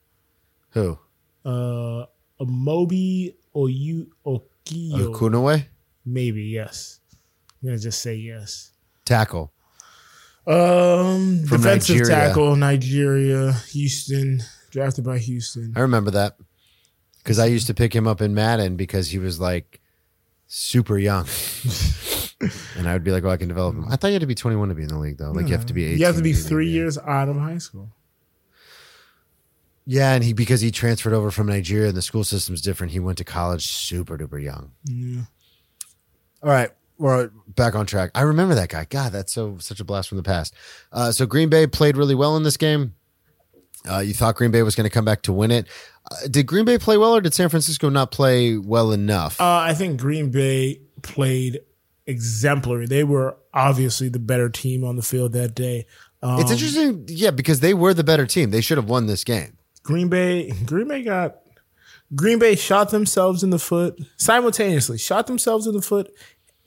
[0.71, 0.99] Who?
[1.45, 2.07] Uh,
[2.41, 5.13] a Moby Oyu Okio.
[5.13, 5.67] Okunawe?
[6.05, 7.01] Maybe yes.
[7.63, 8.73] I'm gonna just say yes.
[9.05, 9.53] Tackle.
[10.47, 12.27] Um, From defensive Nigeria.
[12.29, 15.73] tackle, Nigeria, Houston, drafted by Houston.
[15.77, 16.37] I remember that
[17.19, 19.81] because I used to pick him up in Madden because he was like
[20.53, 21.27] super young.
[22.77, 23.87] and I would be like, well, I can develop him.
[23.89, 25.33] I thought you had to be 21 to be in the league, though.
[25.33, 25.99] Like, you have to be 18.
[25.99, 27.89] You have to be three years out of high school.
[29.85, 32.93] Yeah, and he because he transferred over from Nigeria and the school system's different.
[32.93, 34.71] He went to college super duper young.
[34.85, 35.23] Yeah.
[36.41, 38.13] All right, we're back on track.
[38.15, 38.87] I remember that guy.
[38.89, 40.55] God, that's so such a blast from the past.
[40.93, 42.95] Uh, so Green Bay played really well in this game.
[43.91, 45.67] Uh, you thought Green Bay was going to come back to win it.
[46.31, 49.41] Did Green Bay play well, or did San Francisco not play well enough?
[49.41, 51.61] Uh, I think Green Bay played
[52.07, 52.87] exemplary.
[52.87, 55.87] They were obviously the better team on the field that day.
[56.23, 58.51] Um, it's interesting, yeah, because they were the better team.
[58.51, 59.57] They should have won this game.
[59.83, 61.39] Green Bay, Green Bay got
[62.15, 66.13] Green Bay shot themselves in the foot simultaneously, shot themselves in the foot,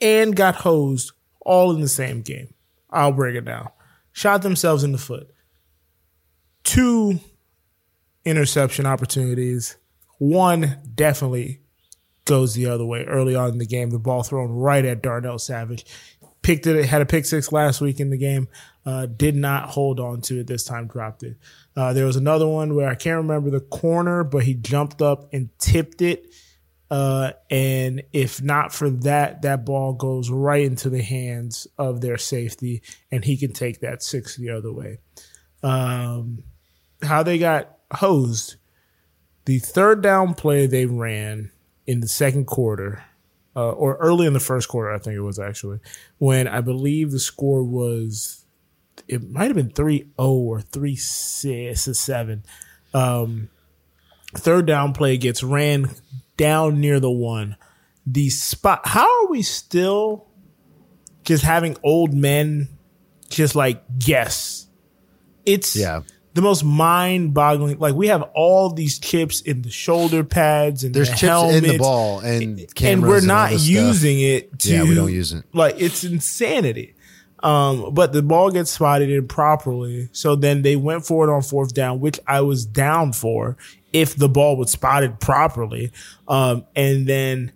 [0.00, 2.52] and got hosed all in the same game.
[2.90, 3.70] I'll break it down.
[4.12, 5.30] Shot themselves in the foot.
[6.64, 7.20] Two
[8.26, 9.76] interception opportunities.
[10.18, 11.60] One definitely
[12.26, 13.90] goes the other way early on in the game.
[13.90, 15.86] The ball thrown right at Darnell Savage.
[16.42, 18.48] Picked it, had a pick six last week in the game.
[18.84, 21.36] Uh, did not hold on to it this time, dropped it.
[21.74, 25.32] Uh, there was another one where I can't remember the corner, but he jumped up
[25.32, 26.26] and tipped it.
[26.88, 32.16] Uh, and if not for that, that ball goes right into the hands of their
[32.16, 34.98] safety, and he can take that six the other way.
[35.64, 36.44] Um,
[37.02, 38.56] how they got hosed,
[39.44, 41.50] the third down play they ran
[41.86, 43.04] in the second quarter,
[43.54, 45.78] uh, or early in the first quarter, I think it was actually,
[46.18, 48.44] when I believe the score was,
[49.08, 52.44] it might have been 3 0 or 3 6 or 7.
[52.92, 53.48] Um,
[54.34, 55.90] third down play gets ran
[56.36, 57.56] down near the one.
[58.06, 60.28] The spot, how are we still
[61.24, 62.68] just having old men
[63.28, 64.66] just like guess?
[65.44, 66.02] It's Yeah.
[66.36, 67.78] The most mind boggling.
[67.78, 71.64] Like we have all these chips in the shoulder pads and There's the chips in
[71.64, 75.44] the ball and and we're and not using it to Yeah, we don't use it.
[75.52, 76.94] like it's insanity
[77.42, 81.74] um but the ball gets spotted improperly so then they went for it on fourth
[81.74, 83.58] down which i was down for
[83.92, 85.92] if the ball was spotted properly
[86.28, 87.52] um and then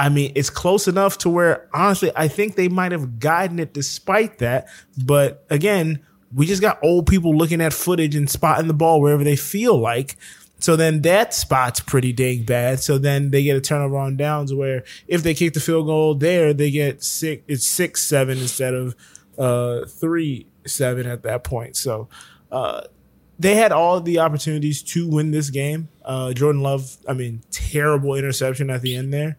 [0.00, 3.74] I mean, it's close enough to where honestly, I think they might have gotten it
[3.74, 4.68] despite that.
[5.04, 9.24] But again, we just got old people looking at footage and spotting the ball wherever
[9.24, 10.16] they feel like.
[10.60, 12.80] So then that spot's pretty dang bad.
[12.80, 16.14] So then they get a turnover on downs where if they kick the field goal
[16.14, 18.96] there, they get six, it's six, seven instead of,
[19.38, 21.76] uh, three, seven at that point.
[21.76, 22.08] So,
[22.50, 22.82] uh,
[23.38, 25.88] they had all the opportunities to win this game.
[26.04, 29.38] Uh, Jordan Love, I mean, terrible interception at the end there.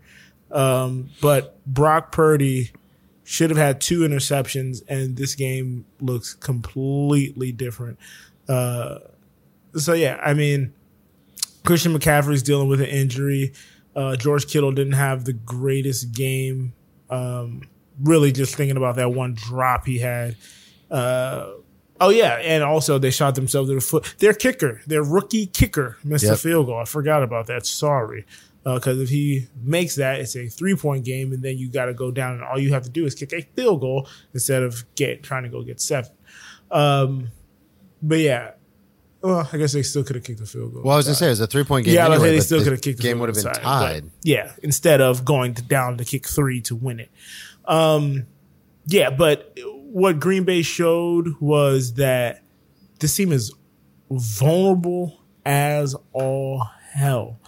[0.52, 2.72] Um, but Brock Purdy
[3.30, 8.00] should have had two interceptions, and this game looks completely different.
[8.48, 8.98] Uh,
[9.76, 10.74] so yeah, I mean,
[11.64, 13.54] Christian McCaffrey's dealing with an injury.
[13.96, 16.74] Uh, George Kittle didn't have the greatest game.
[17.12, 17.62] Um,
[18.02, 20.36] really, just thinking about that one drop he had.
[20.90, 21.52] Uh,
[22.02, 24.16] oh yeah, and also they shot themselves in the foot.
[24.18, 26.34] Their kicker, their rookie kicker, missed Yep.
[26.34, 26.80] a field goal.
[26.80, 27.68] I forgot about that.
[27.68, 28.26] Sorry,
[28.76, 31.94] because if he makes that, it's a three point game, and then you got to
[31.94, 34.84] go down, and all you have to do is kick a field goal instead of
[34.96, 36.12] get trying to go get seven.
[36.72, 37.30] Um,
[38.02, 38.52] but yeah,
[39.22, 40.84] well, I guess they still could have kicked a field goal.
[40.84, 41.96] Well, I was gonna say it was a three point game.
[41.96, 43.62] Yeah, I was anyway, they still could have kicked the game would have been side,
[43.62, 44.12] tied.
[44.24, 47.10] yeah, instead of going to down to kick three to win it.
[47.66, 48.26] Um,
[48.86, 52.44] yeah, but what Green Bay showed was that
[53.00, 53.54] this team is
[54.10, 57.40] vulnerable as all hell.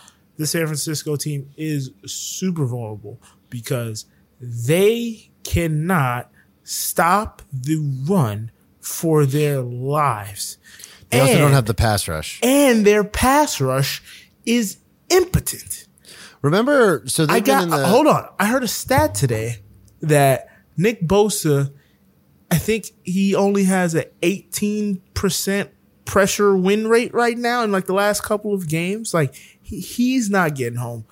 [0.42, 4.06] The San Francisco team is super vulnerable because
[4.40, 6.32] they cannot
[6.64, 7.76] stop the
[8.10, 8.50] run
[8.80, 10.58] for their lives.
[11.12, 12.40] They also don't have the pass rush.
[12.42, 14.02] and their pass rush
[14.44, 14.80] is
[15.12, 15.88] impotent.
[16.42, 18.28] Remember, so I got the hold on.
[18.40, 19.58] I heard a stat today
[20.02, 21.72] that Nick Bosa,
[22.50, 25.70] I think he only has an 18%
[26.06, 29.14] pressure win rate right now in like the last couple of games.
[29.14, 29.36] Like
[29.80, 31.06] he's not getting home.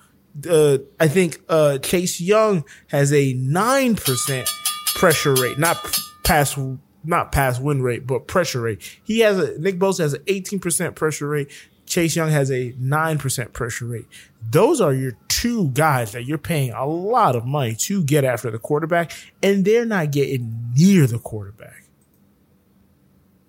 [0.48, 4.48] Uh, I think uh, Chase Young has a 9%
[4.94, 5.76] pressure rate, not
[6.24, 6.58] pass
[7.02, 9.00] not pass win rate, but pressure rate.
[9.02, 11.50] He has a Nick Bosa has an 18% pressure rate.
[11.86, 14.06] Chase Young has a 9% pressure rate.
[14.48, 18.50] Those are your two guys that you're paying a lot of money to get after
[18.50, 21.84] the quarterback, and they're not getting near the quarterback.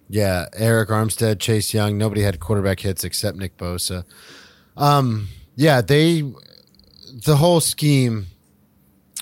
[0.09, 1.97] Yeah, Arik Armstead, Chase Young.
[1.97, 4.03] Nobody had quarterback hits except Nick Bosa.
[4.77, 6.23] Um, yeah, they
[7.25, 8.27] the whole scheme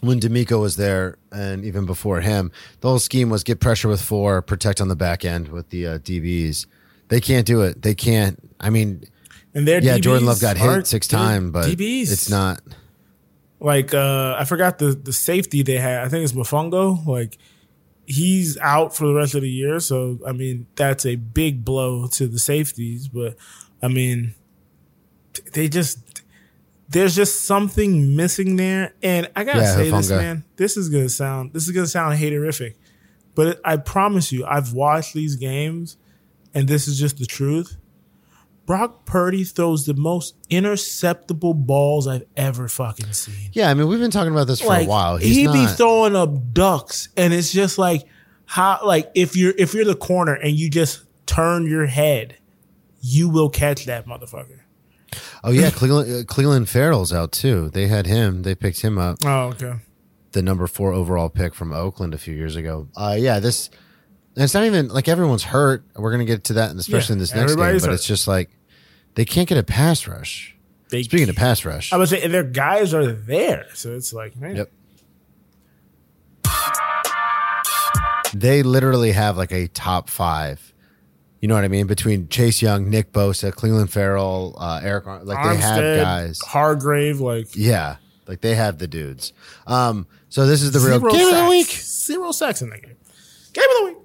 [0.02, 4.02] when D'Amico was there, and even before him, the whole scheme was get pressure with
[4.02, 6.66] four, protect on the back end with the uh, DBs.
[7.10, 7.82] They can't do it.
[7.82, 8.40] They can't.
[8.60, 9.04] I mean,
[9.54, 12.12] And their yeah, DBs Jordan Love got hit six times, but DBs.
[12.12, 12.62] it's not.
[13.60, 16.06] like uh I forgot the the safety they had.
[16.06, 17.06] I think it's Mafungo.
[17.06, 17.38] Like
[18.06, 22.08] he's out for the rest of the year, so I mean that's a big blow
[22.10, 23.08] to the safeties.
[23.08, 23.36] But
[23.82, 24.36] I mean,
[25.54, 26.24] they just
[26.90, 28.94] there's just something missing there.
[29.04, 30.44] And I gotta Yeah, say this, man.
[30.56, 32.76] This is gonna sound this is gonna sound haterific,
[33.36, 35.98] but it, I promise you, I've watched these games,
[36.54, 37.78] and this is just the truth.
[38.66, 43.50] Brock Purdy throws the most interceptable balls I've ever fucking seen.
[43.52, 45.18] Yeah, I mean, we've been talking about this for Like a while.
[45.18, 45.54] He's he not.
[45.54, 48.04] be throwing up ducks, and it's just like
[48.46, 52.38] how like if you're if you're the corner and you just turn your head,
[53.02, 54.59] you will catch that motherfucker.
[55.44, 57.70] Oh yeah, Cleveland uh, Clelin Ferrell's out too.
[57.70, 58.44] They had him.
[58.44, 59.18] They picked him up.
[59.26, 59.74] Oh, okay.
[60.34, 62.88] the number four overall pick from Oakland a few years ago.
[62.96, 63.70] Uh, yeah, this
[64.36, 65.84] it's not even like everyone's hurt.
[65.96, 67.74] We're gonna get to that, and especially Yeah, in this next game.
[67.80, 67.94] But hurt.
[67.94, 68.50] it's just like
[69.16, 70.56] they can't get a pass rush.
[70.92, 74.36] They, Speaking of pass rush, I would say their guys are there, so it's like
[74.36, 74.72] man, Yep.
[78.34, 80.74] they literally have like a top five.
[81.40, 81.88] You know what I mean?
[81.88, 86.40] Between Chase Young, Nick Bosa, Clelin Ferrell, uh, Eric, Ar- like they have guys.
[86.42, 87.96] Hargrave, like Yeah,
[88.28, 89.32] like they have the dudes.
[89.66, 91.68] Um, so this is the real game of the week.
[91.68, 92.96] Zero sacks in that game.
[93.54, 93.98] Game of the week.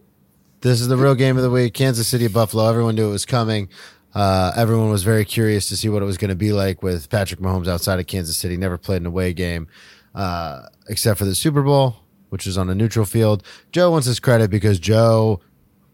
[0.61, 1.75] This is the real game of the week.
[1.75, 2.69] Kansas City, Buffalo.
[2.69, 3.69] Everyone knew it was coming.
[4.15, 7.11] Uh, everyone was very curious to see what it was going to be like with
[7.11, 8.57] Patrick Mahomes outside of Kansas City.
[8.57, 9.67] Never played an away game,
[10.15, 11.97] uh, except for the Super Bowl,
[12.29, 13.43] which was on a neutral field.
[13.73, 15.41] Joe wants his credit because Joe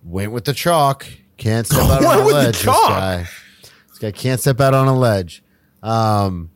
[0.05, 1.07] went with the chalk.
[1.41, 2.57] Can't step out on a ledge.
[2.59, 3.27] This guy,
[3.89, 5.43] this guy can't step out on a ledge.
[5.83, 6.51] Um,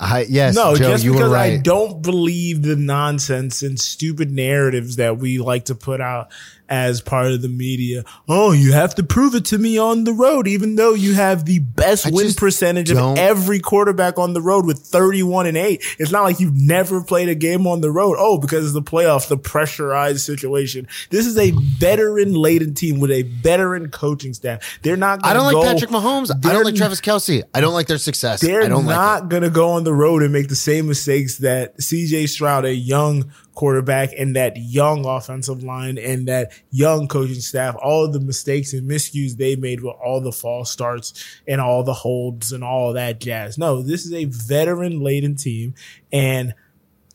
[0.00, 1.52] I yes, No, Joe, just because right.
[1.52, 6.32] I don't believe the nonsense and stupid narratives that we like to put out
[6.68, 8.04] as part of the media.
[8.28, 11.44] Oh, you have to prove it to me on the road, even though you have
[11.44, 15.82] the best I win percentage of every quarterback on the road with 31 and 8.
[15.98, 18.16] It's not like you've never played a game on the road.
[18.18, 20.88] Oh, because it's the playoffs, the pressurized situation.
[21.10, 24.78] This is a veteran laden team with a veteran coaching staff.
[24.82, 26.30] They're not I gonna don't like Patrick Mahomes.
[26.44, 27.42] I don't like Travis Kelce.
[27.54, 28.40] I don't like their success.
[28.40, 30.86] they're I don't like not going to go on the road and make the same
[30.86, 37.08] mistakes that CJ Stroud, a young quarterback, and that young offensive line and that young
[37.08, 41.12] coaching staff, all the mistakes and miscues they made with all the false starts
[41.46, 43.56] and all the holds and all that jazz.
[43.58, 45.74] No, this is a veteran laden team
[46.12, 46.54] and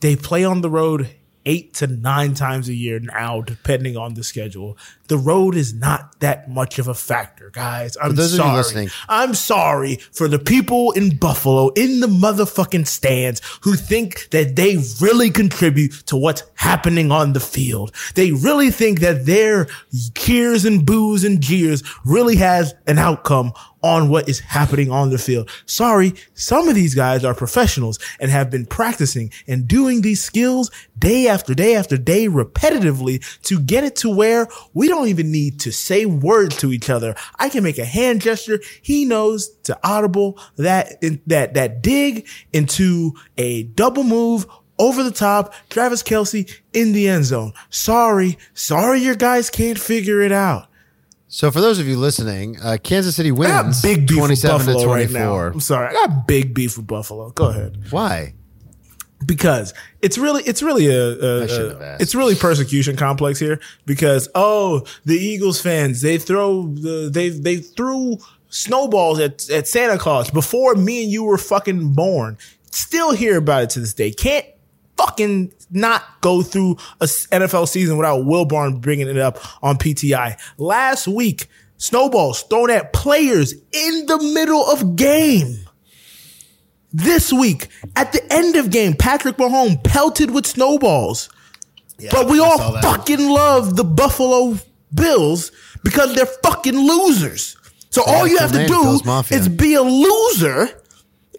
[0.00, 1.10] they play on the road
[1.46, 4.76] eight to nine times a year now, depending on the schedule.
[5.08, 7.96] The road is not that much of a factor, guys.
[8.00, 8.88] I'm those of you sorry.
[9.08, 14.78] I'm sorry for the people in Buffalo in the motherfucking stands who think that they
[15.00, 17.92] really contribute to what's happening on the field.
[18.14, 19.66] They really think that their
[20.14, 25.18] cheers and boos and jeers really has an outcome on what is happening on the
[25.18, 25.48] field.
[25.66, 30.70] Sorry, some of these guys are professionals and have been practicing and doing these skills
[30.98, 35.60] day after day after day repetitively to get it to where we don't even need
[35.60, 37.14] to say words to each other.
[37.38, 38.60] I can make a hand gesture.
[38.82, 44.46] He knows to audible that, that, that dig into a double move
[44.78, 47.52] over the top, Travis Kelce in the end zone.
[47.68, 50.69] Sorry, sorry your guys can't figure it out.
[51.32, 54.94] So for those of you listening, uh, Kansas City wins big beef 27 to 24.
[54.94, 55.34] right now.
[55.36, 55.88] I'm sorry.
[55.88, 57.30] I got big beef with Buffalo.
[57.30, 57.78] Go ahead.
[57.90, 58.34] Why?
[59.24, 63.60] Because it's really, it's really a, a- a- it's really persecution complex here.
[63.86, 69.98] Because oh, the Eagles fans they throw the they they threw snowballs at at Santa
[69.98, 72.38] Claus before me and you were fucking born.
[72.72, 74.10] Still hear about it to this day.
[74.10, 74.46] Can't
[75.00, 80.38] fucking not go through a NFL season without Wilbon bringing it up on PTI.
[80.58, 85.56] Last week, snowballs thrown at players in the middle of game.
[86.92, 91.28] This week, at the end of game, Patrick Mahomes pelted with snowballs.
[92.10, 94.58] but we I all fucking love the Buffalo
[94.92, 95.52] Bills
[95.84, 97.56] because they're fucking losers.
[97.90, 100.68] So all you have to do is be a loser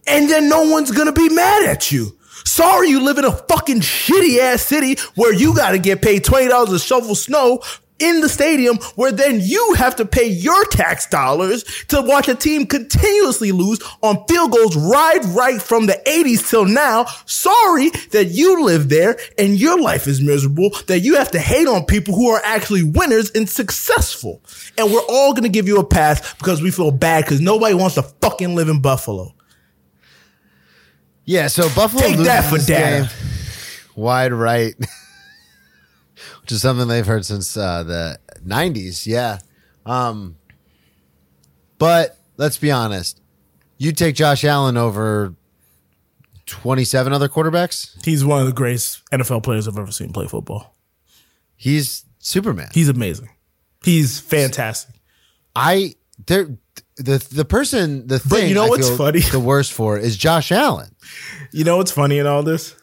[0.07, 2.17] and then no one's gonna be mad at you.
[2.51, 6.49] Sorry, you live in a fucking shitty ass city where you gotta get paid twenty
[6.49, 7.61] dollars to shovel snow
[7.97, 12.35] in the stadium, where then you have to pay your tax dollars to watch a
[12.35, 17.05] team continuously lose on field goals right right from the 80s till now.
[17.25, 21.69] Sorry that you live there and your life is miserable, that you have to hate
[21.69, 24.41] on people who are actually winners and successful.
[24.77, 27.95] And we're all gonna give you a pass because we feel bad because nobody wants
[27.95, 29.33] to fucking live in Buffalo.
[31.25, 33.09] Yeah, so Buffalo Take loses that for data.
[33.09, 33.09] game
[33.95, 34.73] wide right,
[36.41, 39.05] which is something they've heard since uh, the '90s.
[39.05, 39.39] Yeah,
[39.85, 40.37] um,
[41.77, 43.21] but let's be honest.
[43.77, 45.33] You take Josh Allen over
[46.45, 47.95] 27 other quarterbacks.
[48.05, 50.75] He's one of the greatest NFL players I've ever seen play football.
[51.55, 52.69] He's Superman.
[52.73, 53.29] He's amazing.
[53.83, 54.95] He's fantastic.
[55.55, 55.95] I
[56.27, 56.57] there
[56.97, 59.19] the the person the thing you know I what's funny?
[59.19, 60.93] the worst for is Josh Allen.
[61.51, 62.75] You know what's funny in all this?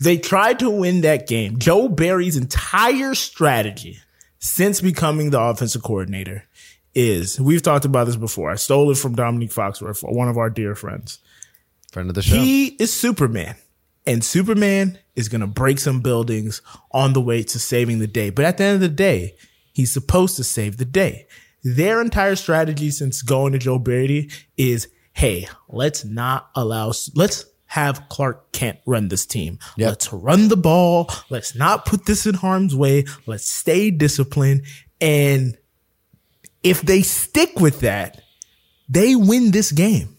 [0.00, 1.58] They tried to win that game.
[1.58, 3.98] Joe Brady's entire strategy
[4.38, 6.44] since becoming the offensive coordinator
[6.94, 8.50] is we've talked about this before.
[8.50, 11.18] I stole it from Domonique Foxworth, one of our dear friends.
[11.92, 12.36] Friend of the show.
[12.36, 13.54] He is Superman.
[14.06, 16.60] And Superman is going to break some buildings
[16.90, 18.30] on the way to saving the day.
[18.30, 19.36] But at the end of the day,
[19.72, 21.28] he's supposed to save the day.
[21.64, 28.08] Their entire strategy since going to Joe Brady is, hey, let's not allow, let's have
[28.08, 29.58] Clark Kent run this team.
[29.76, 29.88] Yep.
[29.88, 31.08] Let's run the ball.
[31.30, 33.04] Let's not put this in harm's way.
[33.26, 34.62] Let's stay disciplined.
[35.00, 35.56] And
[36.62, 38.20] if they stick with that,
[38.88, 40.16] they win this game.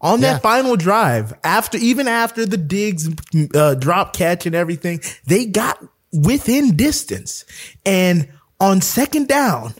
[0.00, 0.38] On that Yeah.
[0.38, 3.08] final drive, after even after the Diggs,
[3.54, 7.44] uh, drop catch and everything, they got within distance.
[7.86, 8.28] And
[8.60, 9.74] on second down,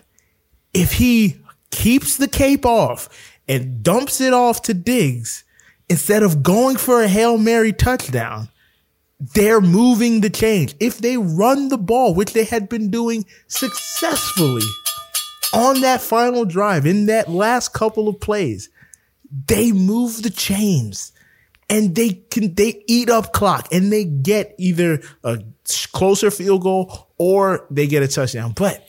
[0.75, 1.37] if he
[1.71, 3.09] keeps the cape off
[3.49, 5.45] and dumps it off to Diggs
[5.89, 8.49] instead of going for a Hail Mary touchdown,
[9.21, 10.75] they're moving the change.
[10.81, 14.67] If they run the ball, which they had been doing successfully
[15.53, 18.69] on that final drive, in that last couple of plays,
[19.47, 21.13] they move the chains
[21.71, 25.43] and they can they eat up clock and they get either a
[25.93, 28.53] closer field goal or they get a touchdown.
[28.53, 28.87] But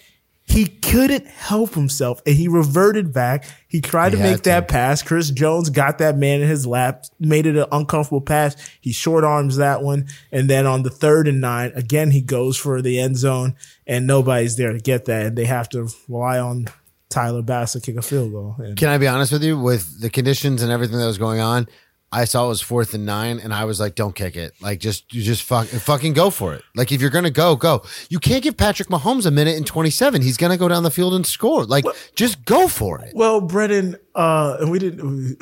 [0.47, 3.45] he couldn't help himself and he reverted back.
[3.67, 4.43] He tried to make to.
[4.43, 5.01] that pass.
[5.01, 8.55] Chris Jones got that man in his lap, made it an uncomfortable pass.
[8.79, 10.08] He short arms that one.
[10.31, 13.55] And then on the third and nine, again, he goes for the end zone
[13.88, 15.25] and nobody's there to get that.
[15.25, 16.67] And they have to rely on
[17.10, 18.55] Tyler Bass to kick a field goal.
[18.60, 19.60] And Can I be honest with you?
[19.60, 21.67] With the conditions and everything that was going on,
[22.11, 24.53] I saw it was fourth and nine, and I was like, "Don't kick it!
[24.61, 26.63] Like, just you just fuck, fucking go for it!
[26.75, 27.84] Like, if you're gonna go, go.
[28.09, 30.21] You can't give Patrick Mahomes a minute and twenty seven.
[30.21, 31.65] He's gonna go down the field and score.
[31.65, 31.84] Like,
[32.15, 33.13] just go for it.
[33.15, 35.38] Well, Brennan, uh, and we didn't.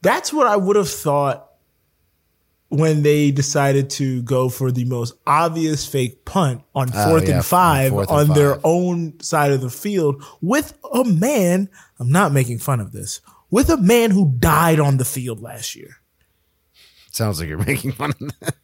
[0.00, 1.48] That's what I would have thought
[2.68, 7.36] when they decided to go for the most obvious fake punt on Oh, fourth yeah,
[7.36, 11.68] and five fourth and on their own side of the field with a man.
[12.00, 13.20] I'm not making fun of this.
[13.52, 15.98] With a man who died on the field last year.
[17.12, 18.54] Sounds like you're making fun of that.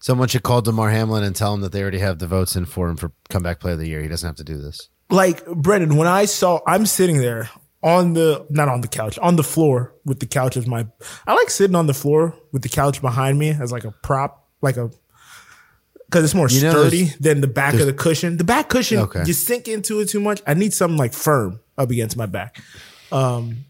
[0.00, 2.64] Someone should call Damar Hamlin and tell him that they already have the votes in
[2.66, 4.00] for him for comeback play of the year.
[4.00, 4.88] He doesn't have to do this.
[5.10, 7.48] like Brendan, when I saw, I'm sitting there
[7.82, 10.86] on the, not on the couch, on the floor with the couch as my,
[11.26, 14.46] I like sitting on the floor with the couch behind me as like a prop,
[14.62, 14.90] like a,
[16.06, 18.36] because it's more You know, sturdy than the back of the cushion.
[18.36, 19.24] The back cushion, Okay.
[19.26, 20.42] you sink into it too much.
[20.46, 22.60] I need something like firm up against my back.
[23.10, 23.64] Um,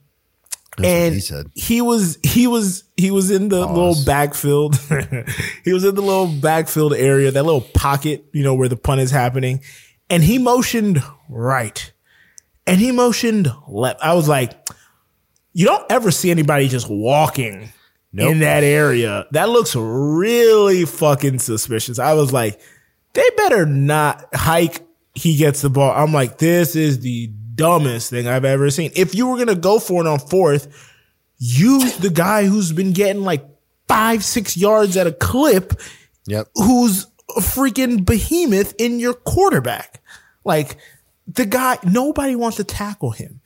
[0.83, 1.51] and he said.
[1.55, 4.77] he was he was he was in the little backfield.
[5.65, 9.01] he was in the little backfield area, that little pocket, you know, where the punt
[9.01, 9.61] is happening,
[10.09, 11.93] and he motioned right,
[12.67, 14.01] and he motioned left.
[14.03, 14.69] I was like,
[15.53, 17.73] you don't ever see anybody just walking
[18.17, 19.27] in that area.
[19.33, 21.99] That looks really fucking suspicious.
[21.99, 22.61] I was like,
[23.13, 24.87] they better not hike.
[25.15, 25.91] He gets the ball.
[25.91, 28.91] I'm like, this is the dumbest thing I've ever seen.
[28.97, 30.69] If you were gonna go for it on fourth,
[31.39, 33.45] use the guy who's been getting like
[33.87, 35.75] five, six yards at a clip,
[36.27, 36.49] Yep.
[36.55, 37.07] who's
[37.37, 40.03] a freaking behemoth in your quarterback.
[40.45, 40.79] Like
[41.27, 43.41] the guy, nobody wants to tackle him.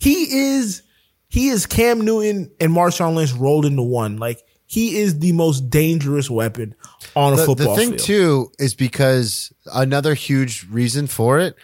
[0.00, 0.24] He
[0.56, 0.82] is,
[1.28, 4.16] he is Cam Newton and Marshawn Lynch rolled into one.
[4.18, 6.74] Like he is the most dangerous weapon
[7.16, 8.00] on a The, football the thing field.
[8.00, 11.54] too is because another huge reason for it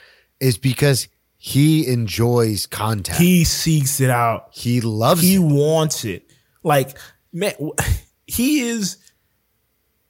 [0.40, 1.09] is because
[1.47, 3.20] he enjoys contact.
[3.20, 4.49] He, seeks it out.
[4.53, 5.32] He loves he it.
[5.32, 6.32] He wants it.
[6.62, 6.97] Like
[7.34, 7.53] man,
[8.26, 8.97] he is.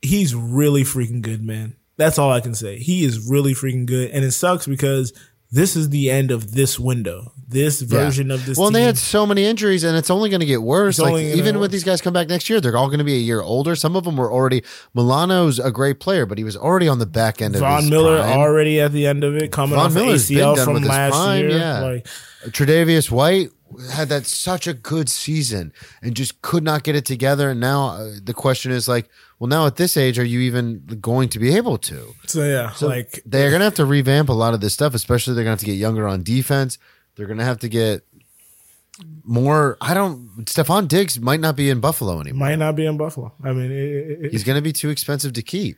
[0.00, 1.74] He's really freaking good, man.
[1.96, 2.78] That's all I can say.
[2.78, 5.12] He is really freaking good, and it sucks because
[5.54, 7.30] this is the end of this window.
[7.46, 8.58] This version of this.
[8.58, 10.98] Well, they had so many injuries, and it's only going to get worse.
[10.98, 13.14] It's Like even when these guys come back next year, they're all going to be
[13.14, 13.76] a year older.
[13.76, 14.64] Some of them were already.
[14.94, 18.18] Milano's a great player, but he was already on the back end of Von Miller
[18.20, 18.36] prime.
[18.38, 21.58] already at the end of it, coming Von off Miller's ACL from last prime, year.
[21.58, 21.80] yeah.
[21.80, 22.06] Like
[22.46, 23.50] Tre'Davious White
[23.92, 25.72] had that such a good season
[26.02, 27.50] and just could not get it together.
[27.50, 29.08] And now uh, the question is like,
[29.38, 32.14] well, now at this age, are you even going to be able to?
[32.26, 32.72] so, yeah.
[32.72, 35.44] so like They're going to have to revamp a lot of this stuff, especially they're
[35.44, 36.78] going to have to get younger on defense.
[37.16, 38.02] They're going to have to get
[39.24, 39.76] more.
[39.80, 40.44] I don't.
[40.44, 42.48] Stefon Diggs might not be in Buffalo anymore.
[42.48, 43.32] might not be in Buffalo.
[43.42, 45.76] I mean, it, it, He's going to be too expensive to keep.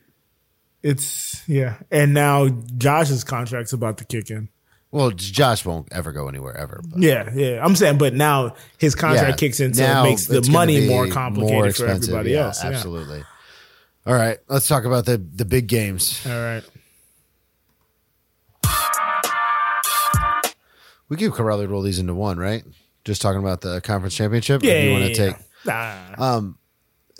[0.83, 1.77] it's yeah.
[1.91, 4.49] And now Josh's contract's about to kick in.
[4.91, 6.81] Well, Josh won't ever go anywhere ever.
[6.87, 7.63] But Yeah, yeah.
[7.63, 11.07] I'm saying, but now his contract yeah, kicks in, so it makes the money more
[11.07, 12.63] complicated for everybody Yeah, else.
[12.63, 12.69] Yeah.
[12.71, 13.23] Absolutely.
[14.05, 16.25] All right, let's talk about the the big games.
[16.25, 16.63] All right.
[21.09, 22.63] We could probably roll these into one, right?
[23.05, 24.61] Just talking about the conference championship.
[24.63, 24.81] Yeah.
[24.83, 25.35] You want to take?
[25.65, 26.57] Nah, I'm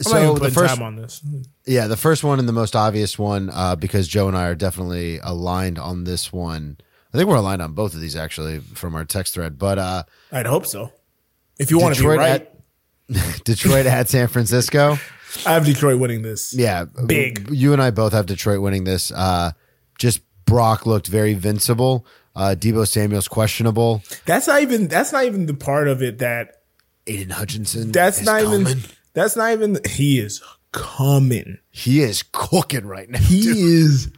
[0.02, 1.22] So the first, time on this.
[1.66, 4.56] yeah, the first one and the most obvious one, uh, because Joe and I are
[4.56, 6.78] definitely aligned on this one.
[7.18, 9.58] I think we're aligned on both of these actually from our text thread.
[9.58, 10.92] But uh, I'd hope so.
[11.58, 12.48] If you want to be Detroit right,
[13.10, 15.00] at Detroit at San Francisco.
[15.44, 16.54] I have Detroit winning this.
[16.54, 17.50] Yeah, Big.
[17.50, 19.12] You and I both have Detroit winning this.
[19.12, 19.54] Uh,
[19.98, 22.06] just Brock looked very invincible.
[22.36, 24.04] Uh, Deebo Samuel's questionable.
[24.26, 24.88] That's not even.
[24.88, 26.62] That's not even the part of it that.
[27.08, 27.92] Aidan Hutchinson.
[27.92, 28.84] That's not even.
[29.14, 29.80] That's not even.
[29.90, 31.58] He is coming.
[31.72, 33.18] He is cooking right now.
[33.18, 34.12] He is.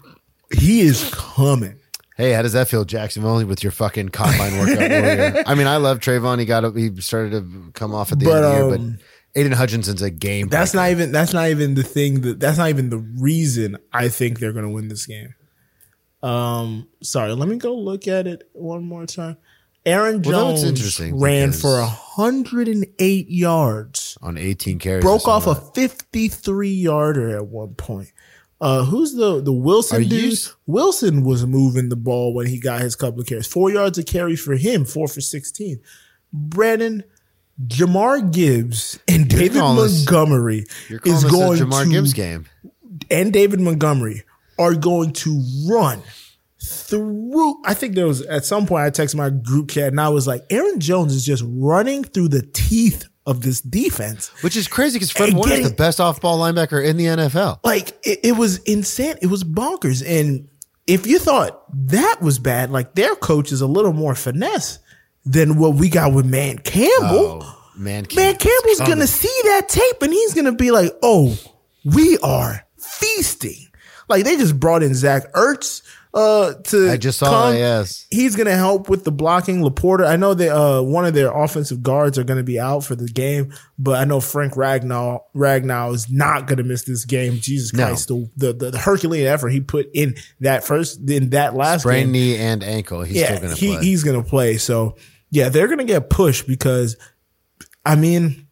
[0.52, 1.78] He is coming.
[2.20, 5.43] Hey, how does that feel, Jacksonville, with your fucking combine workout warrior?
[5.47, 6.38] I mean, I love Travon.
[6.38, 8.76] He got up, he started to come off at the But, end of the year,
[8.76, 8.97] um,
[9.34, 10.49] but Aidan Hutchinson's a game.
[10.49, 10.84] That's breaker.
[10.84, 11.11] not even.
[11.13, 12.22] That's not even the thing.
[12.22, 15.34] That that's not even the reason I think they're going to win this game.
[16.22, 17.34] Um, sorry.
[17.34, 19.38] Let me go look at it one more time.
[19.86, 24.17] Aaron Well, Jones interesting ran for hundred and eight yards.
[24.22, 25.01] on 18 carries.
[25.03, 28.11] broke off a 53 yarder at one point.
[28.62, 30.34] Uh, who's the the Wilson Are dude?
[30.34, 33.47] s- Wilson was moving the ball when he got his couple of carries.
[33.47, 35.80] Four yards of carry for him, four for 16.
[36.34, 37.03] Brandon,
[37.66, 42.45] Jahmyr Gibbs, and David calling this- Montgomery You're is going Jahmyr to Gibbs game.
[43.10, 44.24] and David Montgomery
[44.57, 46.01] are going to run
[46.62, 47.62] through.
[47.66, 50.28] I think there was at some point I texted my group chat and I was
[50.28, 54.32] like, Aaron Jones is just running through the teeth of this defense.
[54.41, 57.59] Which is crazy because Fred Warner's getting- the best off ball linebacker in the NFL.
[57.63, 59.15] like it, it was insane.
[59.21, 60.03] It was bonkers.
[60.05, 60.47] And
[60.88, 64.80] if you thought that was bad, like their coach is a little more finesse
[65.25, 67.43] than what we got with Dan Campbell.
[67.43, 71.38] Oh, man, Dan Campbell's gonna see that tape and he's gonna be like, "Oh,
[71.86, 73.67] we are feasting."
[74.07, 75.84] Like they just brought in Zach Ertz
[76.14, 76.89] uh, to.
[76.89, 78.07] I just saw that, yes.
[78.10, 79.62] he's gonna help with the blocking.
[79.62, 82.95] LaPorta, I know that uh, one of their offensive guards are gonna be out for
[82.95, 87.39] the game, but I know Frank Ragnow Ragnow is not gonna miss this game.
[87.39, 87.86] Jesus No.
[87.88, 92.05] Christ, the, the the Herculean effort he put in that first in that last Sprained
[92.05, 93.03] game knee and ankle.
[93.03, 93.86] He's still yeah, to he, play.
[93.86, 94.57] he's gonna play.
[94.57, 94.95] So
[95.30, 96.97] yeah, they're gonna get pushed because,
[97.86, 98.47] I mean,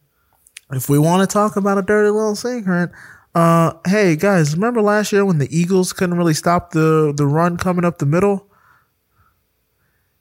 [0.70, 2.90] if we want to talk about a dirty little secret,
[3.34, 7.56] uh, hey guys, remember last year when the Eagles couldn't really stop the the run
[7.56, 8.46] coming up the middle?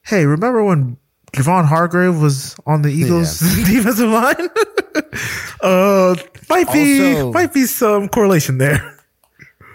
[0.05, 0.97] Hey, remember when
[1.33, 4.35] Javon Hargrave was on the Eagles defensive line?
[5.61, 6.15] uh,
[6.49, 8.93] might be Also- might be some correlation there.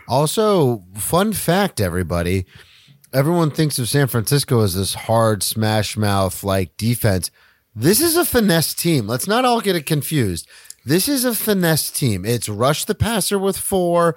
[0.08, 2.44] Also, fun fact, everybody.
[3.14, 7.30] Everyone thinks of San Francisco as this hard smash mouth like defense.
[7.74, 9.06] This is a finesse team.
[9.06, 10.46] Let's not all get it confused.
[10.84, 12.24] This is a finesse team.
[12.24, 14.16] It's rush the passer with four.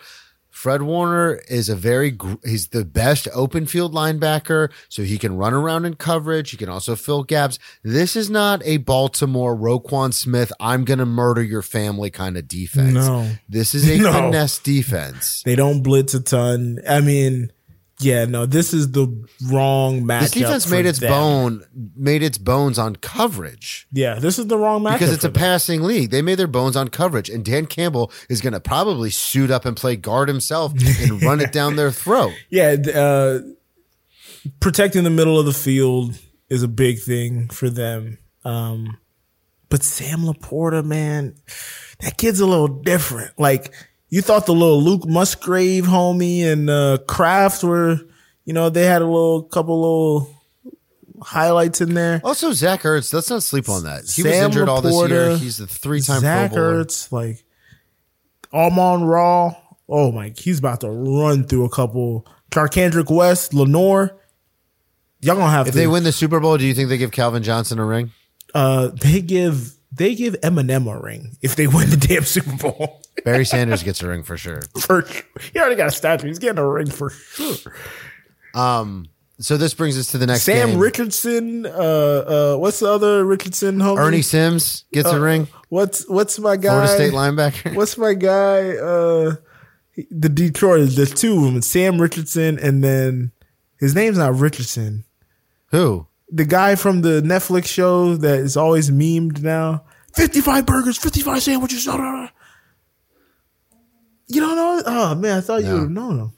[0.49, 5.53] Fred Warner is a very he's the best open field linebacker, so he can run
[5.53, 6.51] around in coverage.
[6.51, 7.59] He can also fill gaps.
[7.84, 10.53] This is not a Baltimore Roquan Smith.
[10.61, 12.93] I'm gonna murder your family kind of defense.
[12.93, 13.30] No.
[13.49, 14.13] this is a No.
[14.13, 15.43] finesse defense.
[15.43, 16.80] They don't blitz a ton.
[16.88, 17.51] I mean,
[18.06, 19.08] yeah, no, this is the
[19.49, 20.20] wrong matchup.
[20.22, 21.10] This defense made its them.
[21.10, 23.88] bone made its bones on coverage.
[23.91, 25.41] Yeah, this is the wrong matchup because it's a them.
[25.41, 26.12] passing league.
[26.12, 29.66] They made their bones on coverage, and Dan Campbell is going to probably suit up
[29.66, 32.34] and play guard himself and run it down their throat.
[32.49, 33.39] Yeah, uh,
[34.60, 36.18] protecting the middle of the field
[36.49, 38.20] is a big thing for them.
[38.43, 38.97] Um,
[39.70, 41.36] but Sam LaPorta, man,
[41.99, 43.38] that kid's a little different.
[43.39, 43.74] Like
[44.16, 47.99] you thought the little Luke Musgrave homie and uh, Kraft were,
[48.45, 50.41] you know, they had a little couple little
[51.22, 52.22] highlights in there.
[52.24, 53.13] Also, Zach Ertz.
[53.13, 54.09] Let's not sleep on that.
[54.09, 55.36] He was Sam injured all this year.
[55.36, 56.86] He's the three-time Zach Pro Bowler.
[56.86, 57.43] Ertz, like
[58.53, 59.53] Amon-Ra.
[59.89, 62.26] Oh my, he's about to run through a couple.
[62.51, 64.18] Charkandrick West, Lenore.
[65.20, 65.80] Y'all gonna have If to.
[65.80, 68.11] they win the Super Bowl, do you think they give Calvin Johnson a ring?
[68.53, 73.01] uh, they give they give Eminem a ring if they win the damn Super Bowl.
[73.24, 74.61] Barry Sanders gets a ring for sure.
[74.80, 75.05] for.
[75.53, 76.28] He already got a statue.
[76.28, 77.74] He's getting a ring for sure.
[78.53, 79.07] Um.
[79.38, 80.80] So this brings us to the next Sam game.
[80.80, 81.66] Richardson.
[81.66, 83.99] Uh, uh, what's the other Richardson homie?
[83.99, 85.47] Ernie Sims gets a ring.
[85.70, 86.70] What's what's my guy?
[86.70, 87.76] Florida State linebacker.
[87.76, 88.78] What's my guy?
[88.78, 89.36] Uh,
[90.09, 90.91] the Detroit.
[90.91, 91.57] There's two of them.
[91.57, 93.32] It's Sam Richardson, and then
[93.80, 95.03] his name's not Richardson.
[95.72, 96.07] Who?
[96.32, 99.84] The guy from the Netflix show that is always memed now.
[100.13, 101.84] Fifty-five burgers, fifty-five sandwiches.
[101.84, 102.28] da, da, da.
[104.28, 104.82] You don't know?
[104.86, 105.74] Oh man, I thought you No.
[105.74, 106.32] would have known him.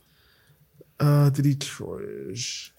[0.99, 2.71] Uh, the Detroit.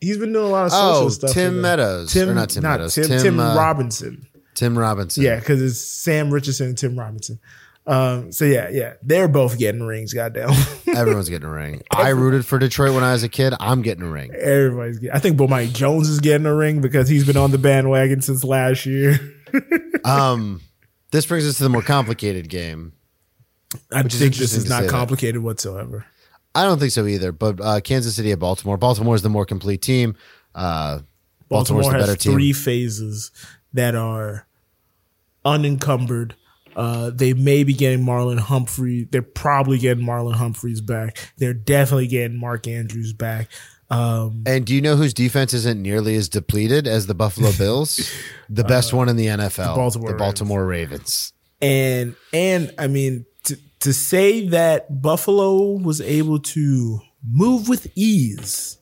[0.00, 1.30] He's been doing a lot of social Oh, stuff.
[1.32, 1.62] Tim them.
[1.62, 2.12] Meadows.
[2.12, 2.94] Tim, Or not Tim Meadows.
[2.94, 4.26] Tim, Tim, uh, Robinson.
[4.54, 5.22] Tim Robinson.
[5.24, 7.38] Yeah, because it's Sam Richardson and Tim Robinson.
[7.86, 10.14] Um, so yeah, yeah, they're both getting rings.
[10.14, 10.50] Goddamn,
[10.94, 11.82] Everyone's getting a ring.
[11.90, 13.52] I rooted for Detroit when I was a kid.
[13.60, 14.32] I'm getting a ring.
[14.34, 14.98] everybody's.
[14.98, 17.58] Getting, I think, but Mike Jones is getting a ring because he's been on the
[17.58, 19.18] bandwagon since last year.
[20.04, 20.60] Um,
[21.12, 22.92] this brings us to the more complicated game.
[23.92, 24.90] I Which is think this is not say that.
[24.90, 26.06] complicated whatsoever.
[26.54, 27.32] I don't think so either.
[27.32, 28.76] But uh, Kansas City at Baltimore.
[28.76, 30.16] Baltimore is the more complete team.
[30.54, 31.00] Uh,
[31.48, 32.32] Baltimore's Baltimore the has better team.
[32.32, 33.30] three phases
[33.72, 34.46] that are
[35.44, 36.34] unencumbered.
[36.76, 39.04] Uh, they may be getting Marlon Humphrey.
[39.10, 41.18] They're probably getting Marlon Humphreys back.
[41.38, 43.48] They're definitely getting Mark Andrews back.
[43.90, 48.10] Um, And do you know whose defense isn't nearly as depleted as the Buffalo Bills?
[48.48, 51.32] the best one in the NFL, Uh, Baltimore the Baltimore Ravens.
[51.60, 53.24] and and I mean
[53.84, 58.78] to say that Buffalo was able to move with ease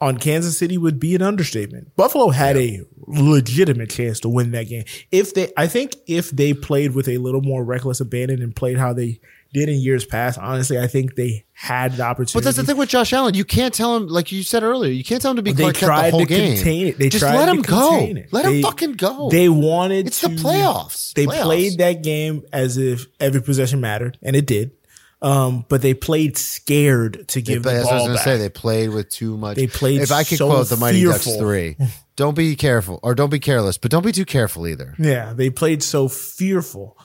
[0.00, 1.94] on Kansas City would be an understatement.
[1.96, 4.84] Buffalo had a legitimate chance to win that game.
[5.10, 8.78] If they I think if they played with a little more reckless abandon and played
[8.78, 9.18] how they
[9.52, 12.32] did in years past, honestly, I think they had the opportunity.
[12.34, 13.34] But that's the thing with Josh Allen.
[13.34, 15.62] You can't tell him, like you said earlier, you can't tell him to be They
[15.72, 16.54] Clark Kent the whole to game.
[16.56, 16.98] contain it.
[16.98, 17.90] They Just tried let to him go.
[17.90, 18.28] contain it.
[18.32, 19.28] Let They- him fucking go.
[19.30, 21.12] They wanted It's to, the playoffs.
[21.14, 21.42] They Playoffs.
[21.42, 24.72] played that game as if every possession mattered, and it did.
[25.20, 28.36] Um, but they played scared to give But the as I was going to say,
[28.36, 29.56] they played with too much.
[29.56, 31.76] They played If I could so quote the Mighty Ducks three,
[32.16, 34.94] don't be careful or don't be careless, but don't be too careful either.
[34.96, 36.96] yeah, they played so fearful.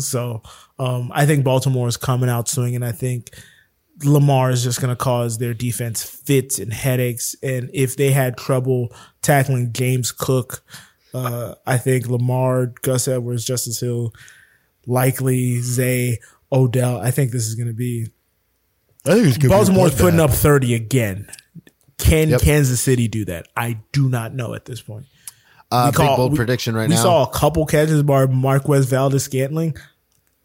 [0.00, 0.42] So
[0.78, 2.82] um, I think Baltimore is coming out swinging.
[2.82, 3.30] I think
[4.04, 7.36] Lamar is just going to cause their defense fits and headaches.
[7.42, 8.92] And if they had trouble
[9.22, 10.64] tackling James Cook,
[11.12, 14.12] uh, I think Lamar, Gus Edwards, Justice Hill,
[14.86, 16.18] Likely Zay,
[16.52, 16.98] Odell.
[17.00, 18.08] I think this is going to be
[19.06, 21.28] I think it's Baltimore's putting up 30 again.
[21.98, 22.40] Can Yep.
[22.40, 23.46] Kansas City do that?
[23.56, 25.06] I do not know at this point.
[25.74, 27.02] Uh, We call- bold we- prediction right we now.
[27.02, 29.76] saw a couple catches by Marquez Valdes-Scantling.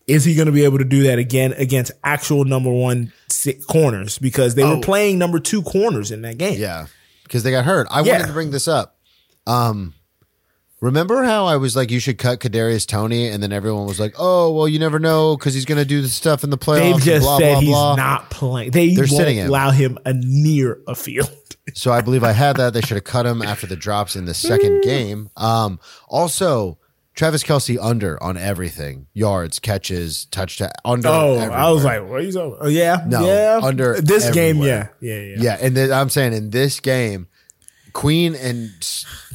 [0.07, 3.13] Is he going to be able to do that again against actual number one
[3.67, 4.17] corners?
[4.17, 4.75] Because they Oh.
[4.77, 6.59] were playing number two corners in that game.
[6.59, 6.88] Yeah,
[7.23, 7.88] because they got hurt.
[7.91, 8.13] I Yeah.
[8.13, 8.97] wanted to bring this up.
[9.45, 9.93] Um,
[10.82, 14.15] remember how I was like, you should cut Kadarius Toney, and then everyone was like,
[14.17, 16.93] oh, well, you never know because he's going to do the stuff in the playoffs.
[16.95, 17.95] They've just blah, said blah, he's blah.
[17.95, 18.71] not playing.
[18.71, 19.47] They They're won't sitting him.
[19.49, 21.30] allow him a near a field.
[21.74, 22.74] So I believe I had that.
[22.74, 25.30] They should have cut him after the drops in the second game.
[25.38, 26.78] Um, also,
[27.15, 30.72] Travis Kelce under on everything: yards, catches, touchdown.
[30.86, 31.07] Under.
[31.09, 32.57] Oh, I was like, what are you talking?
[32.61, 33.59] Oh, yeah, No, yeah.
[33.61, 35.36] under this game, yeah, yeah, yeah.
[35.39, 35.57] yeah.
[35.61, 37.28] And then I'm saying in this game,
[37.93, 38.70] Queen and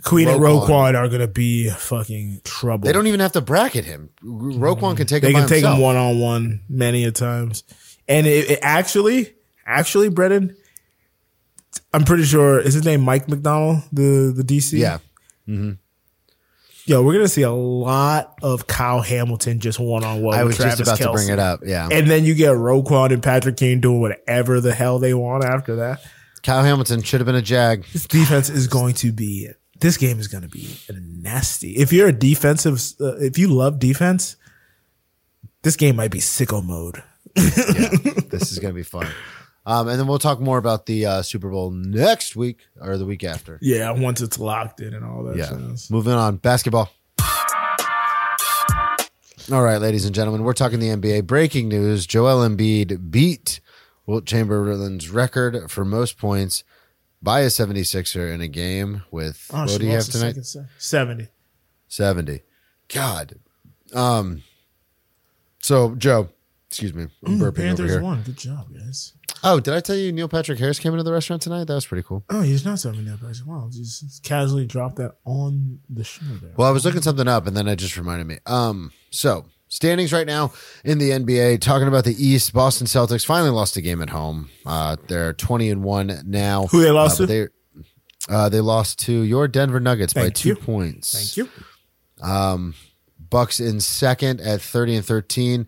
[0.02, 0.66] Queen and Roquan.
[0.68, 2.86] Roquan are gonna be fucking trouble.
[2.86, 4.10] they don't even have to bracket him.
[4.24, 5.40] Roquan can take They him.
[5.40, 5.76] can take himself.
[5.76, 7.64] him one on one many a times.
[8.08, 9.34] And it, it actually,
[9.66, 10.56] actually, Brennan,
[11.92, 14.78] I'm pretty sure is his name Mike Macdonald, the the DC.
[14.78, 14.98] Yeah.
[16.86, 20.38] Yo, we're gonna see a lot of Kyle Hamilton just one on one.
[20.38, 21.60] I was just about to bring it up.
[21.64, 21.88] Yeah.
[21.90, 25.76] And then you get Roquan and Patrick King doing whatever the hell they want after
[25.76, 26.02] that.
[26.42, 27.86] Kyle Hamilton should have been a Jag.
[27.92, 29.48] This defense is going to be.
[29.80, 31.72] This game is going to be nasty.
[31.72, 34.36] If you're a defensive, uh, if you love defense,
[35.62, 37.02] this game might be sicko mode.
[37.34, 37.42] yeah,
[38.28, 39.08] this is going to be fun.
[39.66, 43.06] Um, and then we'll talk more about the uh, Super Bowl next week or the
[43.06, 43.58] week after.
[43.62, 45.36] Yeah, once it's locked in and all that.
[45.36, 45.50] Yeah.
[45.50, 45.90] jazz.
[45.90, 46.36] Moving on.
[46.36, 46.90] Basketball.
[49.52, 51.26] All right, ladies and gentlemen, we're talking the NBA.
[51.26, 53.60] Breaking news Joel Embiid beat
[54.06, 56.64] Wilt Chamberlain's record for most points
[57.22, 60.42] by a 76er in a game with, Oh, what do you have tonight?
[60.44, 60.68] second.
[60.78, 61.28] Seventy.
[61.88, 62.42] 70.
[62.88, 63.34] God.
[63.94, 64.42] Um.
[65.62, 66.28] So, Joe,
[66.68, 67.06] excuse me.
[67.26, 68.02] I'm burping over here.
[68.02, 68.22] won.
[68.22, 69.13] Good job, guys.
[69.46, 71.64] Oh, did I tell you Neil Patrick Harris came into the restaurant tonight?
[71.64, 72.24] That was pretty cool.
[72.30, 76.52] Oh, he's not me that, but wow, just casually dropped that on the show there.
[76.56, 78.38] Well, I was looking something up and then it just reminded me.
[78.46, 83.50] Um, so standings right now in the NBA, talking about the East, Boston Celtics finally
[83.50, 84.48] lost a game at home.
[84.64, 86.66] Uh, they're 20 and 1 now.
[86.68, 87.26] Who they lost uh, to?
[87.26, 87.48] They,
[88.30, 90.56] uh, they lost to your Denver Nuggets by two you.
[90.56, 91.34] points.
[91.34, 92.26] Thank you.
[92.26, 92.74] Um,
[93.18, 95.66] Bucks in second at 30 and 13.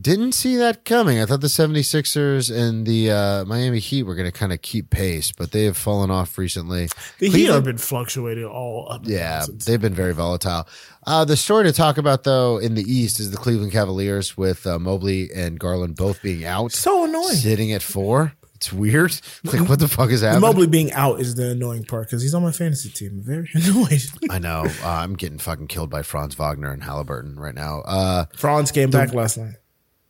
[0.00, 1.20] Didn't see that coming.
[1.20, 4.88] I thought the 76ers and the uh, Miami Heat were going to kind of keep
[4.88, 6.88] pace, but they have fallen off recently.
[7.18, 9.02] The Heat have been fluctuating all up.
[9.04, 10.66] Yeah, they've been very volatile.
[11.06, 14.66] Uh, the story to talk about, though, in the East is the Cleveland Cavaliers with
[14.66, 17.34] uh, Mobley and Garland both being out, so annoying.
[17.34, 18.32] sitting at four.
[18.54, 19.12] It's weird.
[19.44, 20.40] Like, what the fuck is The happening?
[20.48, 23.20] Mobley being out is the annoying part because he's on my fantasy team.
[23.22, 24.00] Very annoyed.
[24.30, 24.64] I know.
[24.82, 27.80] Uh, I'm getting fucking killed by Franz Wagner and Halliburton right now.
[27.80, 29.56] Uh, Franz came back last night.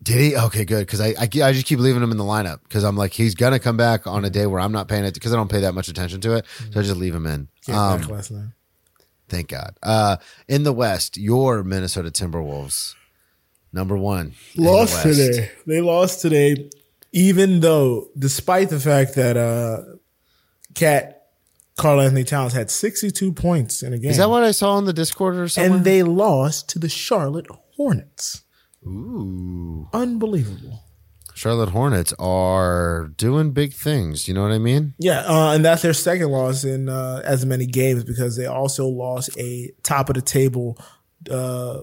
[0.03, 0.37] Did he?
[0.37, 0.81] Okay, good.
[0.87, 3.35] Because I, I, I just keep leaving him in the lineup because I'm like, he's
[3.35, 5.61] to come back on a day where I'm not paying it because I don't pay
[5.61, 6.47] that much attention to it.
[6.73, 7.49] So I just leave him in.
[7.65, 8.49] Came Um, back last night.
[9.29, 9.77] Thank God.
[9.83, 10.17] Uh,
[10.49, 12.95] in the West, your Minnesota Timberwolves,
[13.73, 14.35] number one.
[14.57, 15.51] in the Lost today.
[15.67, 16.69] They lost today,
[17.13, 19.83] even though, despite the fact that uh,
[20.75, 21.29] Cat
[21.79, 24.93] Karl-Anthony Towns had 62 points in a game, Is that what I saw on the
[24.93, 25.75] Discord or something?
[25.77, 27.47] and they lost to the Charlotte
[27.77, 28.43] Hornets.
[28.87, 29.89] Ooh.
[29.93, 30.81] Unbelievable.
[31.35, 34.29] Charlotte Hornets are doing big things.
[34.29, 34.95] You know what I mean?
[34.99, 38.87] Yeah, uh, and that's their second loss in uh, as many games because they also
[38.87, 40.77] lost a top of the table
[41.31, 41.81] uh,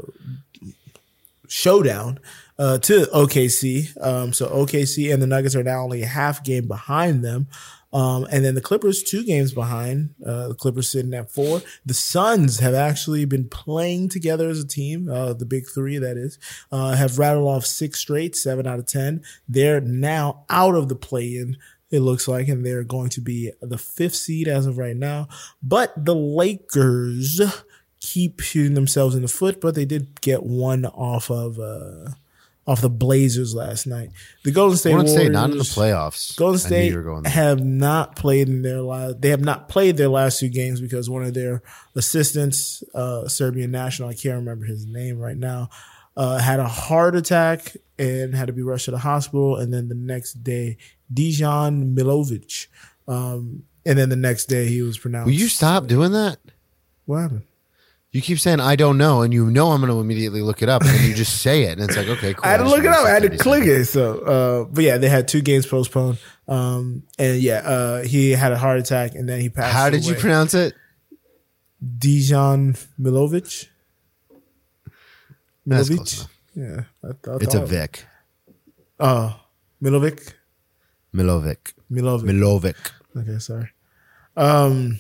[1.48, 2.20] showdown
[2.58, 4.06] uh, to OKC.
[4.06, 7.48] Um, so OKC and the Nuggets are now only a half game behind them.
[7.92, 10.14] Um, and then the Clippers two games behind.
[10.24, 11.62] Uh, the Clippers sitting at four.
[11.86, 15.10] The Suns have actually been playing together as a team.
[15.10, 16.38] Uh, the big three, that is,
[16.72, 19.24] uh, have rattled off six straight, seven out of ten.
[19.48, 21.58] They're now out of the play-in.
[21.90, 25.28] It looks like, and they're going to be the fifth seed as of right now.
[25.64, 27.42] But the Lakers
[28.00, 32.12] keep shooting themselves in the foot, but they did get one off of uh,
[32.70, 34.12] off the Blazers last night.
[34.44, 36.38] The Golden State Golden Warriors, State not in the playoffs.
[36.38, 37.32] Golden State you were going there.
[37.32, 39.22] have not played in their last.
[39.22, 41.64] They have not played their last two games because one of their
[41.96, 45.72] assistants, uh, Serbian national, I can't remember his name right now,
[46.16, 49.56] uh, had a heart attack and had to be rushed to the hospital.
[49.56, 50.78] And then the next day,
[51.12, 52.68] Dijon Milovic,
[53.08, 55.26] um, and then the next day he was pronounced.
[55.26, 56.38] Will you stop doing that?
[57.06, 57.44] What happened?
[58.12, 60.70] You keep saying I don't know, and you know I'm going to immediately look it
[60.70, 62.44] up, and you just say it, and it's like okay, cool.
[62.44, 63.06] I had to look it up.
[63.06, 63.90] I had to click seconds.
[63.90, 63.92] it.
[63.92, 66.18] So, uh, but yeah, they had two games postponed.
[66.48, 69.76] Um, and yeah, uh, he had a heart attack and then he passed.
[69.76, 70.74] How did you pronounce it?
[72.00, 73.68] Dijon Milovic?
[75.68, 76.28] Milovic?
[76.56, 78.06] Yeah, I, I It's a Vic.
[79.00, 79.40] Oh,
[79.82, 80.34] Milovic.
[81.14, 81.74] Milovic.
[81.92, 82.24] Milovic.
[82.24, 82.92] Milovic.
[83.16, 83.70] Okay, sorry.
[84.36, 85.00] Um,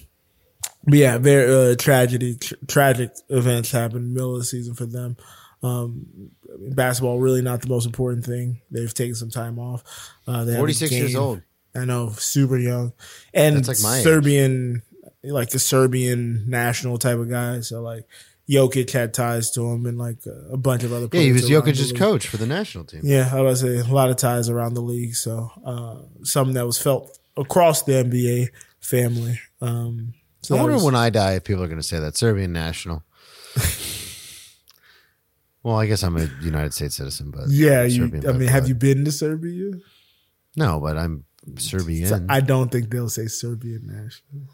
[0.92, 5.18] yeah, very uh, tragedy, tr- tragic events happened middle of the season for them.
[5.62, 6.32] Um,
[6.70, 8.62] basketball really not the most important thing.
[8.72, 9.84] They've taken some time off.
[10.28, 11.42] Uh, they have 46 years old.
[11.76, 12.94] I know, super young,
[13.34, 14.04] and That's like my age.
[14.04, 14.82] Serbian,
[15.24, 17.60] like the Serbian national type of guy.
[17.60, 18.08] So like,
[18.50, 20.18] Jokic had ties to him, and like
[20.52, 21.08] a bunch of other.
[21.12, 23.02] Yeah, he was Jokic's coach for the national team.
[23.04, 26.66] Yeah, I was say a lot of ties around the league, so uh, something that
[26.66, 28.48] was felt across the NBA
[28.80, 29.40] family.
[29.62, 32.18] Um, so I wonder was- when I die if people are going to say that
[32.18, 33.04] Serbian national.
[35.64, 38.68] well, I guess I'm a United States citizen, but yeah, you, I mean, have blood.
[38.70, 39.72] you been to Serbia?
[40.56, 41.26] No, but I'm
[41.58, 42.08] Serbian.
[42.08, 44.50] So I don't think they'll say Serbian national.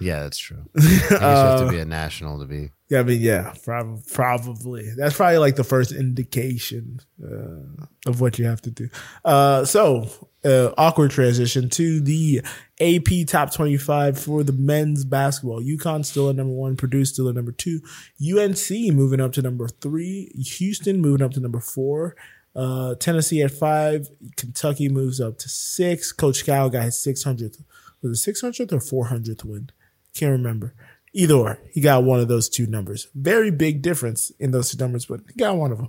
[0.00, 0.64] Yeah, that's true.
[0.76, 2.70] I guess you have to be a national to be.
[2.88, 4.90] Yeah, I mean, yeah, prob- probably.
[4.96, 8.88] That's probably like the first indication uh, of what you have to do.
[9.24, 10.08] Uh, so,
[10.44, 12.40] uh, awkward transition to the
[12.80, 15.62] AP top 25 for the men's basketball.
[15.62, 17.80] UConn still at number one, Purdue still at number two,
[18.20, 22.16] UNC moving up to number three, Houston moving up to number four,
[22.56, 26.10] uh, Tennessee at five, Kentucky moves up to six.
[26.10, 27.62] Coach Cal got his 600th,
[28.02, 29.70] was it 600th or 400th win?
[30.14, 30.74] Can't remember.
[31.12, 33.08] Either or, he got one of those two numbers.
[33.14, 35.88] Very big difference in those two numbers, but he got one of them.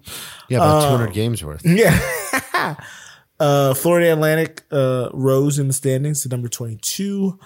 [0.50, 1.62] Yeah, about 200 games worth.
[1.66, 2.00] Yeah.
[3.40, 7.38] uh, Florida Atlantic uh, rose in the standings to number 22.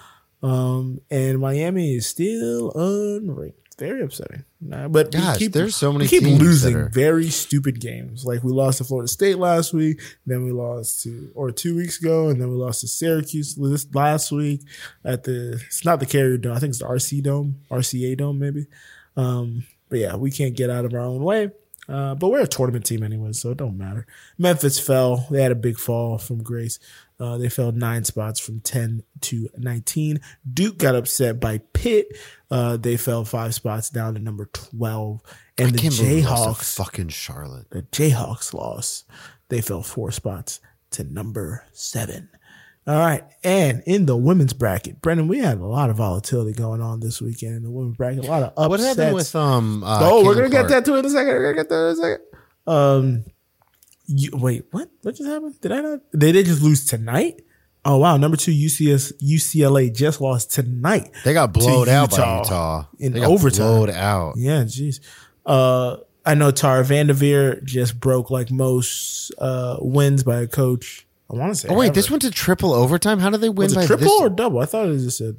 [0.42, 3.54] Um, and Miami is still unranked.
[3.78, 4.44] Very upsetting.
[4.70, 8.24] But we Gosh, there's so many we keep losing are- very stupid games.
[8.24, 11.98] Like we lost to Florida State last week, then we lost to or two weeks
[12.00, 14.62] ago, and then we lost to Syracuse this last week
[15.04, 15.60] at the.
[15.66, 16.56] It's not the Carrier Dome.
[16.56, 18.66] I think it's the RC Dome, RCA Dome, maybe.
[19.16, 21.50] Um, but yeah, we can't get out of our own way.
[21.88, 24.06] Uh, but we're a tournament team anyway, so it don't matter.
[24.38, 25.28] Memphis fell.
[25.30, 26.80] They had a big fall from grace.
[27.18, 30.20] Uh, they fell nine spots from 10 to 19.
[30.52, 32.08] Duke got upset by Pitt.
[32.50, 35.22] Uh, they fell five spots down to number 12.
[35.58, 37.70] And I the can't believe lost Jayhawks, fucking Charlotte.
[37.70, 39.06] the Jayhawks lost.
[39.48, 40.60] They fell four spots
[40.90, 42.28] to number seven.
[42.86, 43.24] All right.
[43.42, 47.20] And in the women's bracket, Brendan, we had a lot of volatility going on this
[47.22, 48.24] weekend in the women's bracket.
[48.24, 48.68] A lot of upsets.
[48.68, 49.82] What happened with um?
[49.82, 51.28] Uh, Oh, we're gonna get that to it in a second.
[51.28, 52.20] We're gonna get that in a second.
[52.68, 53.24] Um,
[54.06, 54.88] you, wait, what?
[55.02, 55.60] What just happened?
[55.60, 56.00] Did I not?
[56.12, 57.42] They did just lose tonight.
[57.84, 61.10] Oh wow, number two UCS UCLA just lost tonight.
[61.24, 63.66] They got to blowed out by Utah in They got overtime.
[63.66, 64.34] Blowed out.
[64.36, 64.98] Yeah, jeez.
[65.44, 71.06] Uh, I know Tara Vanderveer just broke like most uh wins by a coach.
[71.30, 71.68] I want to say.
[71.68, 71.94] Oh wait, ever.
[71.94, 73.20] this went to triple overtime.
[73.20, 74.20] How did they win was by it triple this?
[74.20, 74.58] or double?
[74.58, 75.36] I thought it just said.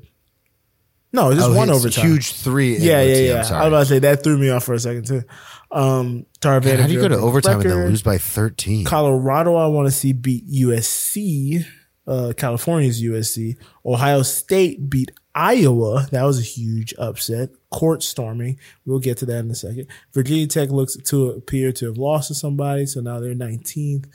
[1.12, 2.06] No, it just Oh, one overtime.
[2.06, 2.78] Huge three.
[2.78, 3.36] Yeah, yeah, yeah.
[3.36, 5.24] I was about to say that threw me off for a second too.
[5.72, 8.86] Um, God, how do you go to overtime and then lose by thirteen?
[8.86, 11.66] Colorado, I want to see beat USC.
[12.06, 13.58] Uh, California's USC.
[13.86, 16.08] Ohio State beat Iowa.
[16.12, 17.50] That was a huge upset.
[17.70, 18.58] Court storming.
[18.86, 19.88] We'll get to that in a second.
[20.14, 24.06] Virginia Tech looks to appear to have lost to somebody, so now they're 19th.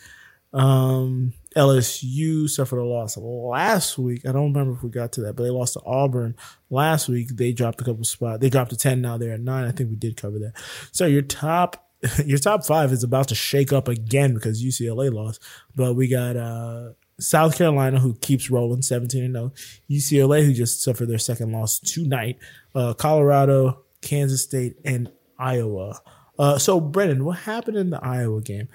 [0.55, 4.27] Um, LSU suffered a loss last week.
[4.27, 6.37] I don't remember if we got to that, but they lost to Auburn
[6.71, 7.29] last week.
[7.29, 8.41] They dropped a couple spots.
[8.41, 9.01] They dropped to 10.
[9.01, 9.65] Now they're at nine.
[9.65, 10.55] I think we did cover that.
[10.93, 11.89] So your top,
[12.25, 15.43] your top five is about to shake up again because UCLA lost,
[15.75, 19.53] but we got, uh, South Carolina, who keeps rolling 17 and 0.
[19.91, 22.39] UCLA, who just suffered their second loss tonight.
[22.75, 26.01] Uh, Colorado, Kansas State, and Iowa.
[26.39, 28.69] Uh, so, Brennan, what happened in the Iowa game?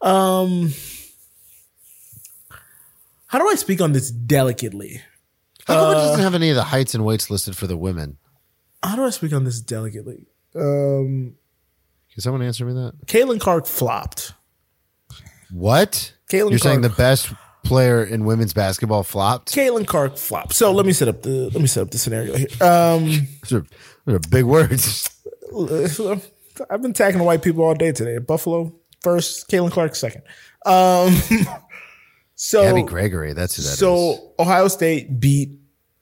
[0.00, 0.72] Um,
[3.34, 5.02] how do I speak on this delicately?
[5.66, 7.76] How come it uh, doesn't have any of the heights and weights listed for the
[7.76, 8.16] women?
[8.80, 10.28] How do I speak on this delicately?
[10.54, 11.34] Um,
[12.12, 12.92] Can someone answer me that?
[13.06, 14.34] Caitlin Clark flopped.
[15.50, 16.14] What?
[16.30, 16.96] Caitlin You're saying the Clark.
[16.96, 17.32] best
[17.64, 19.52] player in women's basketball flopped?
[19.52, 20.52] Caitlin Clark flopped.
[20.54, 22.46] So let me set up the let me set up the scenario here.
[22.60, 23.66] Um, Those are,
[24.04, 25.10] those are big words.
[26.70, 28.18] I've been attacking white people all day today.
[28.18, 30.22] Buffalo first, Caitlin Clark second.
[30.64, 31.16] Um,
[32.34, 33.78] so Gabby Gregory, that's who that is.
[33.78, 35.50] so Ohio State beat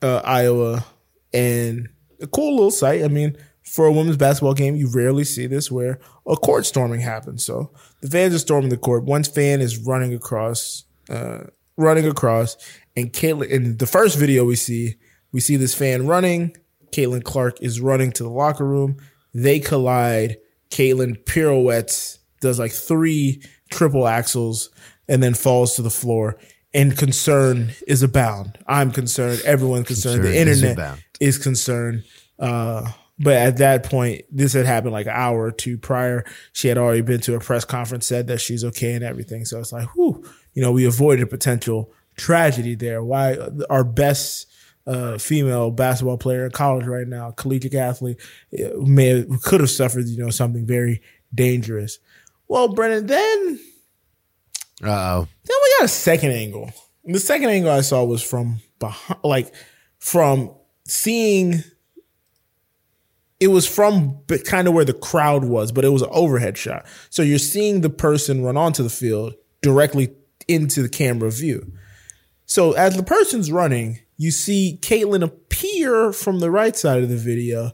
[0.01, 0.85] uh, Iowa,
[1.33, 1.89] and
[2.21, 3.03] a cool little sight.
[3.03, 7.01] I mean, for a women's basketball game, you rarely see this where a court storming
[7.01, 7.45] happens.
[7.45, 7.71] So
[8.01, 9.03] the fans are storming the court.
[9.03, 11.45] One fan is running across, uh,
[11.77, 12.57] running across,
[12.95, 13.49] and Caitlin.
[13.49, 14.95] In the first video we see,
[15.31, 16.55] we see this fan running.
[16.91, 18.97] Caitlin Clark is running to the locker room.
[19.33, 20.37] They collide.
[20.69, 24.69] Caitlin pirouettes, does like three triple axels,
[25.07, 26.37] and then falls to the floor.
[26.73, 28.57] And concern is abound.
[28.67, 29.41] I'm concerned.
[29.45, 30.23] Everyone's concerned.
[30.23, 31.03] the is internet abound.
[31.19, 32.03] is concerned.
[32.39, 36.25] Uh, but at that point, this had happened like an hour or two prior.
[36.51, 39.45] She had already been to a press conference, said that she's okay and everything.
[39.45, 43.03] So it's like, whew, you know, we avoided a potential tragedy there.
[43.03, 43.37] Why
[43.69, 44.47] our best
[44.87, 48.19] uh, female basketball player in college right now, collegiate athlete,
[48.59, 51.01] uh, may have, could have suffered, you know, something very
[51.33, 51.99] dangerous.
[52.47, 53.59] Well, Brennan, then
[54.85, 55.27] oh.
[55.43, 56.71] then we got a second angle.
[57.05, 59.53] The second angle I saw was from behind, like
[59.99, 60.53] from
[60.87, 61.63] seeing.
[63.39, 66.85] It was from kind of where the crowd was, but it was an overhead shot.
[67.09, 70.13] So you're seeing the person run onto the field directly
[70.47, 71.73] into the camera view.
[72.45, 77.17] So as the person's running, you see Caitlin appear from the right side of the
[77.17, 77.71] video,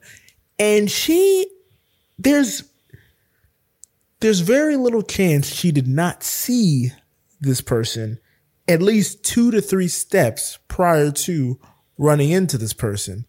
[0.58, 1.48] and she
[2.18, 2.64] there's
[4.20, 6.92] there's very little chance she did not see
[7.40, 8.20] this person
[8.68, 11.60] at least two to three steps prior to
[11.98, 13.26] running into this person.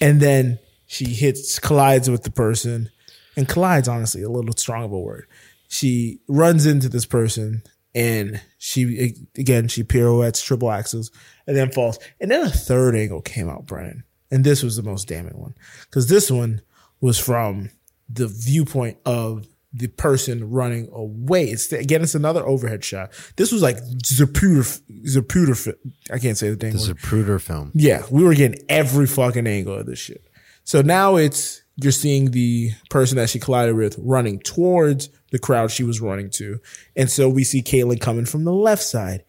[0.00, 2.90] and then she hits collides with the person,
[3.36, 5.28] and collides honestly a little strong of a word.
[5.68, 7.62] She runs into this person
[7.94, 11.12] and she again she pirouettes, triple axels,
[11.46, 12.00] and then falls.
[12.20, 14.02] And then a third angle came out, Brennan,
[14.32, 15.54] and this was the most damning one
[15.84, 16.60] because this one
[17.00, 17.70] was from
[18.08, 21.44] the viewpoint of the person running away.
[21.44, 23.12] It's again, it's another overhead shot.
[23.36, 25.74] This was like Zapruder, Zapruder.
[26.12, 26.72] I can't say the thing.
[26.72, 27.70] The Zapruder film.
[27.74, 30.26] Yeah, we were getting every fucking angle of this shit.
[30.64, 35.70] So now it's you're seeing the person that she collided with running towards the crowd
[35.70, 36.58] she was running to,
[36.96, 39.24] and so we see Caitlin coming from the left side.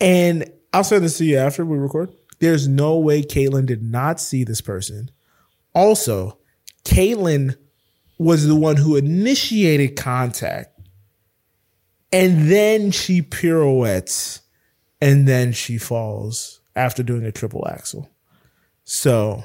[0.00, 2.12] And I'll send this to you after we record.
[2.40, 5.10] There's no way Caitlin did not see this person.
[5.74, 6.38] Also,
[6.84, 7.56] Caitlin
[8.18, 10.70] was the one who initiated contact.
[12.12, 14.40] And then she pirouettes
[15.00, 18.08] and then she falls after doing a triple axel.
[18.84, 19.42] So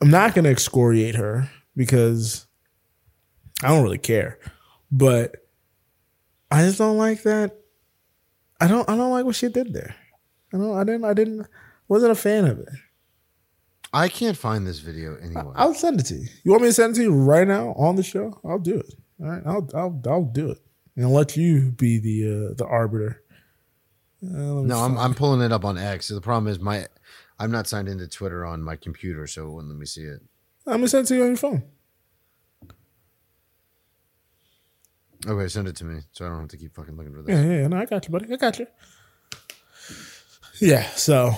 [0.00, 2.46] I'm not going to excoriate her because
[3.62, 4.38] I don't really care.
[4.90, 5.36] But
[6.50, 7.56] I just don't like that.
[8.60, 9.94] I don't I don't like what she did there.
[10.52, 11.46] I don't I didn't I didn't
[11.88, 12.68] wasn't a fan of it.
[13.92, 15.52] I can't find this video anywhere.
[15.54, 16.28] I'll send it to you.
[16.44, 18.38] You want me to send it to you right now on the show?
[18.44, 18.94] I'll do it.
[19.20, 20.58] All right, I'll I'll I'll do it
[20.96, 23.22] and let you be the uh, the arbiter.
[24.22, 26.08] Uh, no, I'm I'm pulling it up on X.
[26.08, 26.86] The problem is my
[27.38, 30.20] I'm not signed into Twitter on my computer, so it wouldn't let me see it.
[30.66, 31.62] I'm gonna send it to you on your phone.
[35.26, 37.34] Okay, send it to me so I don't have to keep fucking looking for this.
[37.34, 38.32] Yeah, yeah, no, I got you, buddy.
[38.32, 38.66] I got you.
[40.60, 41.34] Yeah, so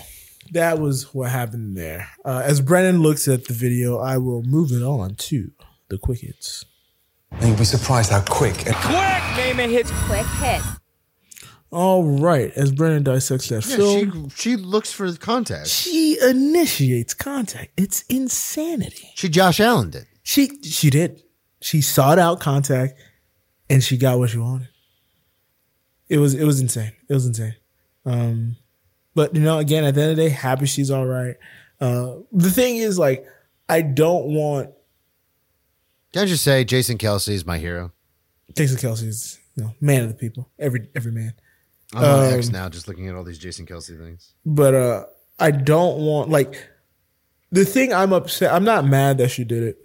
[0.52, 2.08] that was what happened there.
[2.24, 5.50] Uh, as Brennan looks at the video, I will move it on to
[5.88, 6.64] the quick hits.
[7.30, 9.90] And you'll be surprised how quick and quick name it hits.
[10.06, 10.62] Quick hit.
[11.70, 15.66] All right, as Brennan dissects that Yeah, film, she she looks for contact.
[15.68, 17.72] she initiates contact.
[17.76, 19.10] It's insanity.
[19.14, 20.06] She Josh Allen did.
[20.22, 21.22] She she did.
[21.60, 22.94] She sought out contact,
[23.68, 24.68] and she got what she wanted.
[26.08, 26.92] It was it was insane.
[27.06, 27.56] It was insane.
[28.06, 28.56] Um,
[29.18, 31.34] but you know, again, at the end of the day, happy she's all right.
[31.80, 33.26] Uh, the thing is, like,
[33.68, 34.70] I don't want
[36.12, 37.90] Can I just say Jason Kelce is my hero?
[38.56, 40.48] Jason Kelce's you know man of the people.
[40.58, 41.34] Every every man.
[41.92, 44.34] I'm on Um, X now, just looking at all these Jason Kelce things.
[44.46, 45.04] but uh
[45.40, 46.68] I don't want like
[47.50, 49.76] the thing I'm upset I'm not mad that she did it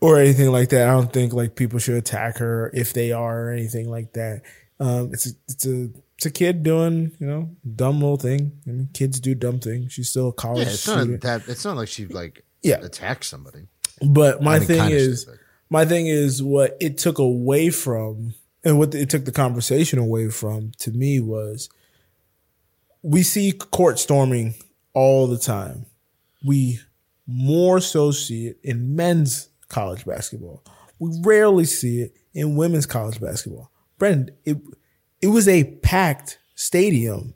[0.00, 0.88] or anything like that.
[0.88, 4.42] I don't think like people should attack her if they are or anything like that.
[4.80, 8.52] Um it's a, it's a it's a kid doing, you know, dumb little thing.
[8.66, 9.92] I mean, kids do dumb things.
[9.92, 11.48] She's still a college Yeah, it's not that.
[11.48, 12.80] It's not like she like Yeah.
[12.80, 13.66] attacked somebody.
[14.00, 15.40] But my I mean, thing is, stupid.
[15.68, 20.28] my thing is what it took away from, and what it took the conversation away
[20.30, 21.68] from to me was,
[23.02, 24.54] we see court storming
[24.94, 25.86] all the time.
[26.44, 26.78] We
[27.26, 30.62] more so see it in men's college basketball.
[31.00, 33.70] We rarely see it in women's college basketball.
[34.02, 34.58] Brendan, it
[35.20, 37.34] it was a packed stadium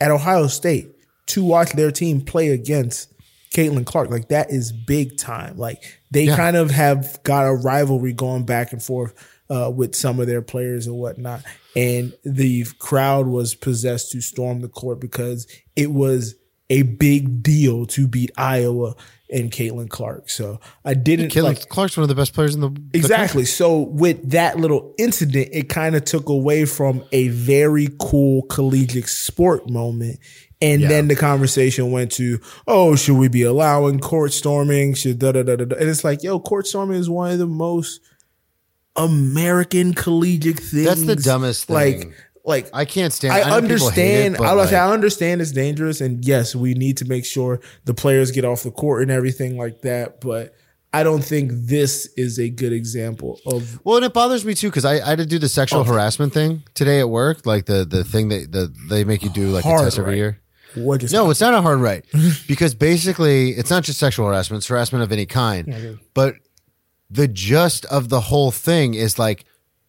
[0.00, 0.88] at Ohio State
[1.26, 3.12] to watch their team play against
[3.54, 4.08] Caitlin Clark.
[4.08, 5.58] Like that is big time.
[5.58, 6.36] Like they Yeah.
[6.36, 9.12] kind of have got a rivalry going back and forth
[9.50, 11.42] uh, with some of their players and whatnot.
[11.76, 15.46] And the crowd was possessed to storm the court because
[15.76, 16.34] it was
[16.70, 18.94] a big deal to beat Iowa
[19.30, 20.30] and Caitlin Clark.
[20.30, 23.44] So I didn't Caitlin like Clark's one of the best players in the the Exactly.
[23.44, 29.08] So with that little incident, it kind of took away from a very cool collegiate
[29.08, 30.18] sport moment.
[30.62, 30.88] And Yeah.
[30.88, 34.94] then the conversation went to, oh, should we be allowing court storming?
[34.94, 35.76] Should da da da da da.
[35.76, 38.00] And it's like, yo, court storming is one of the most
[38.96, 40.84] American collegiate things.
[40.84, 41.74] That's the dumbest thing.
[41.74, 42.14] like
[42.72, 43.34] I can't stand.
[43.34, 44.34] I, I, know people hate understand.
[44.36, 47.94] it, I, like, I understand it's dangerous, and yes, we need to make sure the
[47.94, 50.20] players get off the court and everything like that.
[50.20, 50.54] But
[50.92, 53.84] I don't think this is a good example of.
[53.84, 55.84] Well, and it bothers me too because I, I had to do the sexual oh.
[55.84, 59.48] harassment thing today at work, like the the thing that the, they make you do
[59.48, 60.40] like Hard a test every year.
[60.74, 62.04] What just No, it's not a hard right
[62.48, 65.98] because basically it's not just sexual harassment; it's harassment of any kind.
[66.14, 66.36] But
[67.10, 69.44] the gist of the whole thing is like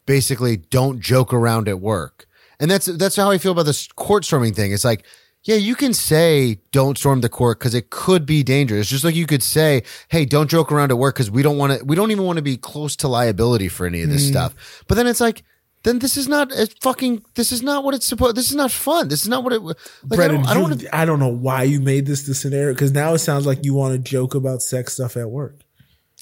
[0.06, 2.27] basically don't joke around at work,
[2.60, 4.72] and that's that's how I feel about this court storming thing.
[4.72, 5.06] It's like.
[5.44, 8.90] Yeah, you can say don't storm the court because it could be dangerous.
[8.90, 11.80] Just like you could say, "Hey, don't joke around at work because we don't want
[11.80, 11.86] to.
[11.86, 14.32] We don't even want to be close to liability for any of this mm.
[14.32, 15.44] stuff." But then it's like,
[15.84, 17.24] then this is not a fucking.
[17.36, 18.36] This is not what it's supposed.
[18.36, 19.08] This is not fun.
[19.08, 19.62] This is not what it.
[19.62, 20.96] Like, Brendan, I don't, I don't you- to.
[20.98, 23.74] I don't know why you made this the scenario because now it sounds like you
[23.74, 25.62] want to joke about sex stuff at work.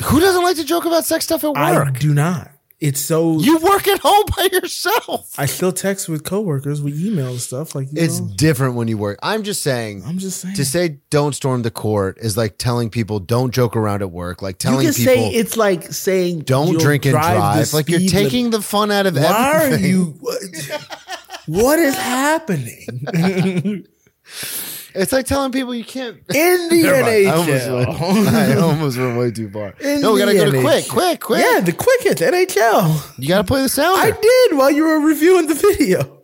[0.04, 1.58] Who doesn't like to joke about sex stuff at work?
[1.58, 2.52] I do not.
[2.80, 5.34] It's so You work at home by yourself.
[5.38, 8.88] I still text with coworkers, we email and stuff like you It's know, different when
[8.88, 9.18] you work.
[9.24, 10.04] I'm just saying.
[10.06, 10.56] I'm just saying.
[10.56, 14.42] to say don't storm the court is like telling people don't joke around at work.
[14.42, 17.70] Like you telling can people say it's like saying don't drink and drive.
[17.70, 19.30] the Like you're speed taking the fun out of limit.
[19.30, 19.86] Why everything.
[19.86, 20.20] are you?
[21.48, 22.86] what is happening
[24.96, 26.18] It's like telling people you can't.
[26.34, 27.08] in the Never mind.
[27.08, 27.86] I almost, NHL?
[28.16, 29.74] went, I almost went way too far.
[29.82, 30.62] In no, we gotta the go to NHL.
[30.62, 31.46] quick, quick, quick.
[31.46, 33.20] Yeah, the quickest NHL.
[33.20, 34.00] You gotta play the sound.
[34.00, 36.22] I did while you were reviewing the video.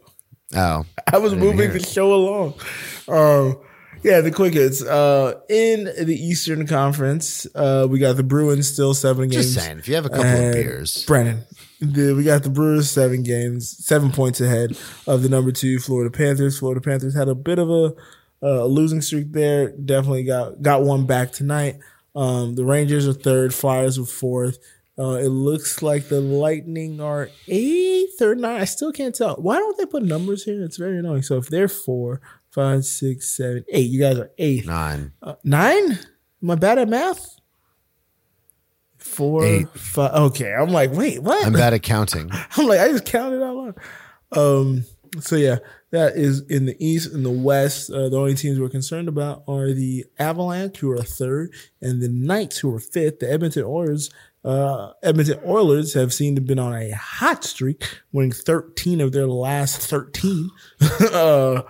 [0.56, 1.88] Oh, I was didn't moving hear the it.
[1.88, 2.54] show along.
[3.08, 3.58] Um,
[4.04, 4.86] yeah, the quickest.
[4.86, 9.54] Uh, in the Eastern Conference, uh, we got the Bruins still seven games.
[9.54, 9.80] just saying.
[9.80, 11.44] If you have a couple And of beers, Brennan.
[11.80, 16.12] The, we got the Bruins seven games, seven points ahead of the number two Florida
[16.12, 16.60] Panthers.
[16.60, 17.94] Florida Panthers had a bit of a,
[18.44, 19.72] uh, losing streak there.
[19.72, 21.78] Definitely got got one back tonight.
[22.16, 24.58] Um, the Rangers are third, Flyers are fourth.
[25.00, 28.62] Uh, it looks like the Lightning are eighth or nine.
[28.62, 29.36] I still can't tell.
[29.36, 30.64] Why don't they put numbers here?
[30.64, 31.24] It's very annoying.
[31.24, 32.22] So if they're four,
[32.52, 34.66] five, six, seven, eight, you guys are eighth.
[34.68, 35.14] nine.
[35.24, 35.98] Uh, nine?
[36.44, 37.38] Am I bad at math?
[38.98, 39.70] Four, Eight.
[39.70, 40.14] five.
[40.14, 41.44] Okay, I'm like, wait, what?
[41.46, 42.30] I'm bad at counting.
[42.56, 43.76] I'm like, I just counted out loud.
[44.34, 44.86] Um,
[45.20, 45.58] so yeah,
[45.92, 47.14] that is in the East.
[47.14, 51.04] In the West, uh, the only teams we're concerned about are the Avalanche, who are
[51.04, 53.20] third, and the Knights, who are fifth.
[53.20, 54.10] The Edmonton Oilers,
[54.44, 59.12] uh, Edmonton Oilers have seemed to have been on a hot streak, winning 13 of
[59.12, 60.50] their last 13.
[61.14, 61.62] uh,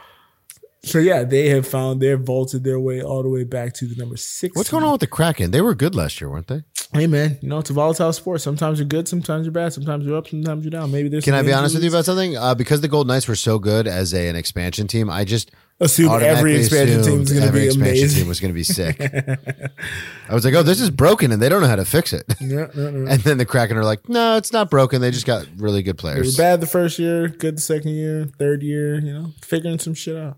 [0.83, 3.95] so yeah, they have found they've vaulted their way all the way back to the
[3.95, 4.55] number six.
[4.55, 5.51] What's going on with the Kraken?
[5.51, 6.63] They were good last year, weren't they?
[6.93, 8.41] Hey man, you know it's a volatile sport.
[8.41, 10.91] Sometimes you're good, sometimes you're bad, sometimes you're up, sometimes you're down.
[10.91, 11.23] Maybe there's.
[11.23, 12.35] Can I be honest with you about something?
[12.35, 15.51] Uh, because the Golden Knights were so good as a, an expansion team, I just
[15.79, 18.19] Assume every expansion team is going to every be expansion amazing.
[18.19, 18.99] team was going to be sick.
[20.29, 22.25] I was like, oh, this is broken, and they don't know how to fix it.
[22.41, 23.13] Yeah, yeah, yeah.
[23.13, 24.99] And then the Kraken are like, no, it's not broken.
[25.01, 26.37] They just got really good They were players.
[26.37, 28.99] bad the first year, good the second year, third year.
[28.99, 30.37] You know, figuring some shit out.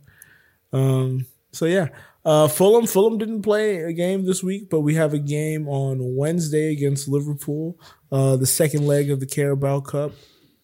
[0.72, 1.26] Um.
[1.52, 1.90] So yeah,
[2.26, 2.86] uh, Fulham.
[2.88, 7.08] Fulham didn't play a game this week, but we have a game on Wednesday against
[7.08, 7.80] Liverpool.
[8.12, 10.12] Uh, the second leg of the Carabao Cup.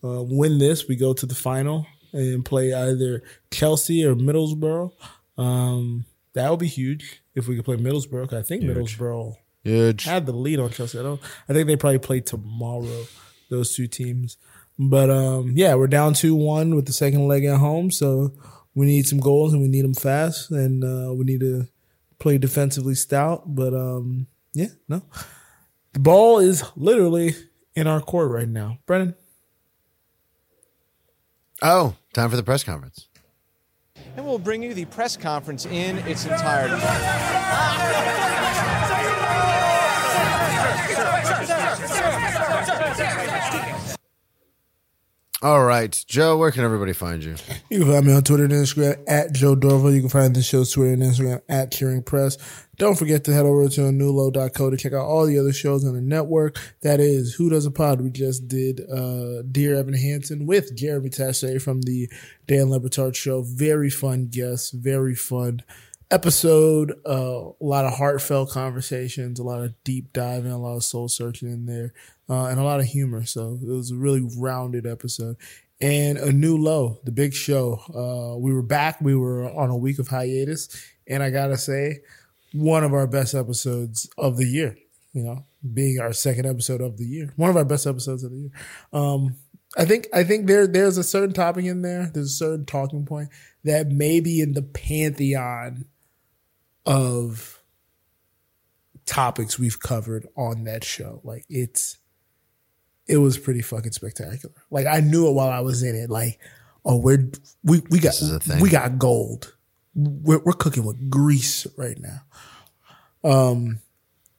[0.03, 4.91] Uh, win this, we go to the final and play either Chelsea or Middlesbrough.
[5.37, 8.31] Um, that would be huge if we could play Middlesbrough.
[8.33, 10.05] I think Middlesbrough Huge.
[10.05, 10.99] had the lead on Chelsea.
[10.99, 11.19] I don't.
[11.49, 13.05] I think they probably play tomorrow.
[13.49, 14.37] Those two teams,
[14.77, 17.89] but um, yeah, we're down two one with the second leg at home.
[17.89, 18.31] So
[18.79, 21.67] we need some goals and we need them fast, and uh, we need to
[22.17, 23.53] play defensively stout.
[23.53, 25.01] But um, yeah, no,
[25.91, 27.35] the ball is literally
[27.75, 29.15] in our court right now, Brennan.
[31.61, 33.09] Oh, time for the press conference.
[34.15, 36.75] and we'll bring you the press conference in its entirety.
[45.41, 47.35] All right, Joe, where can everybody find you?
[47.69, 49.93] You can find me on Twitter and Instagram at Joe Dorval.
[49.93, 52.35] You can find the show's Twitter and Instagram at Cheering Press.
[52.77, 55.93] Don't forget to head over to newlow.co to check out all the other shows on
[55.93, 56.57] the network.
[56.81, 58.01] That is Who Does a Pod.
[58.01, 62.09] We just did uh, Dear Evan Hansen with Jeremy Taché from the
[62.47, 63.43] Dan Le Batard show.
[63.43, 65.61] Very fun guest, very fun
[66.11, 66.93] episode.
[67.05, 71.07] Uh, a lot of heartfelt conversations, a lot of deep diving, a lot of soul
[71.07, 71.93] searching in there,
[72.29, 73.25] uh, and a lot of humor.
[73.25, 75.37] So it was a really rounded episode.
[75.81, 77.79] And a new low, the big show.
[77.87, 78.99] Uh, we were back.
[78.99, 80.67] We were on a week of hiatus,
[81.07, 82.01] and I gotta say,
[82.53, 84.75] one of our best episodes of the year.
[85.13, 88.31] You know, being our second episode of the year, one of our best episodes of
[88.31, 88.51] the year.
[88.91, 89.37] Um,
[89.77, 92.11] I think I think there there's a certain topic in there.
[92.13, 93.29] There's a certain talking point
[93.63, 95.85] that may be in the pantheon
[96.85, 97.61] of
[99.05, 101.21] topics we've covered on that show.
[101.23, 101.97] Like it's
[103.07, 104.53] it was pretty fucking spectacular.
[104.69, 106.09] Like I knew it while I was in it.
[106.09, 106.39] Like,
[106.85, 107.29] oh, we're
[107.63, 108.59] we we got is a thing.
[108.59, 109.55] we got gold.
[109.95, 112.21] We're we're cooking with grease right now.
[113.23, 113.79] Um,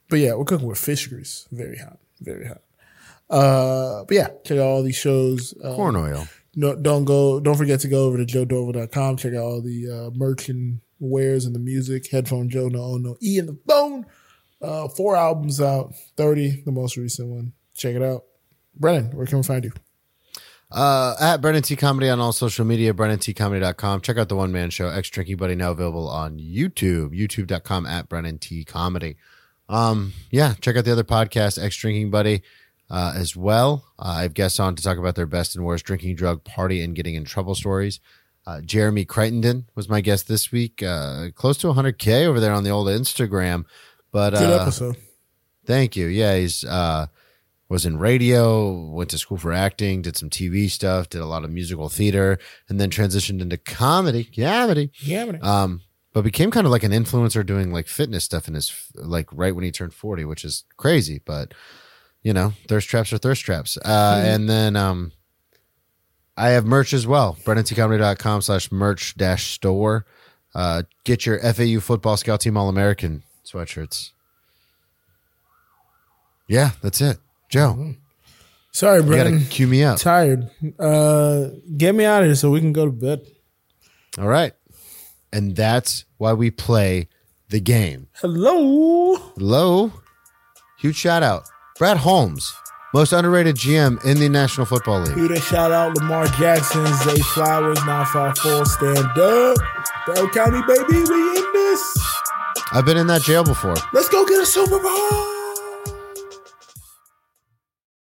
[0.09, 1.47] but yeah, we're cooking with fish grease.
[1.51, 2.63] Very hot, very hot.
[3.29, 5.55] Uh, but yeah, check out all these shows.
[5.63, 6.27] Uh, Corn oil.
[6.55, 7.41] no, don't go.
[7.41, 9.17] Don't forget to go over to joedorval.com.
[9.17, 12.09] Check out all the uh, merch and wares and the music.
[12.11, 14.07] Headphone Joe, no, oh, no, E in the phone.
[14.63, 15.95] Uh, four albums out.
[16.17, 17.53] Thirty, the most recent one.
[17.75, 18.25] Check it out.
[18.77, 19.73] Brennan, where can we find you?
[20.71, 24.03] Uh, at Brennan T Comedy on all social media, BrennanTComedy.com.
[24.03, 28.09] Check out the one man show, X Drinking Buddy, now available on YouTube, YouTube.com at
[28.09, 29.17] Brennan T Comedy.
[29.69, 32.43] Um, yeah, check out the other podcast, X Drinking Buddy,
[32.89, 33.85] uh, as well.
[33.99, 36.83] Uh, I have guests on to talk about their best and worst drinking, drug, party,
[36.83, 37.99] and getting in trouble stories.
[38.47, 40.83] Uh, Jeremy Crichtenden was my guest this week.
[40.83, 43.65] Uh, close to 100K over there on the old Instagram.
[44.11, 44.97] But Good uh, episode.
[45.67, 46.07] Thank you.
[46.07, 47.07] Yeah, he's uh
[47.69, 51.45] was in radio, went to school for acting, did some TV stuff, did a lot
[51.45, 52.37] of musical theater,
[52.69, 54.25] and then transitioned into comedy.
[54.25, 54.91] Comedy.
[54.99, 55.39] Yeah, man.
[55.45, 55.81] Um,
[56.13, 59.55] but became kind of like an influencer doing like fitness stuff in his like right
[59.55, 61.55] when he turned 40, which is crazy, but
[62.23, 63.79] you know, thirst traps are thirst traps.
[63.79, 65.13] Uh, and then um
[66.41, 67.37] I have merch as well.
[67.45, 70.07] BrennanTComedy.com slash merch dash store.
[70.55, 74.11] Uh, get your FAU football scout team All American sweatshirts.
[76.49, 77.19] Yeah, that's it.
[77.49, 77.95] Joe,
[78.73, 79.99] Sorry, you gotta cue me up.
[79.99, 80.49] Tired.
[80.79, 83.21] Uh, get me out of here so we can go to bed.
[84.19, 84.53] All right.
[85.33, 87.09] And that's why we play
[87.49, 88.09] the game.
[88.15, 89.17] Hello.
[89.37, 89.93] Hello.
[90.79, 91.45] Huge shout out.
[91.79, 92.53] Brad Holmes,
[92.93, 95.15] most underrated GM in the National Football League.
[95.15, 99.57] Peter, shout out Lamar Jackson, Zay Flowers, 954, stand up.
[100.07, 101.99] Bell County, baby, we in this.
[102.73, 103.77] I've been in that jail before.
[103.93, 105.30] Let's go get a Super Bowl.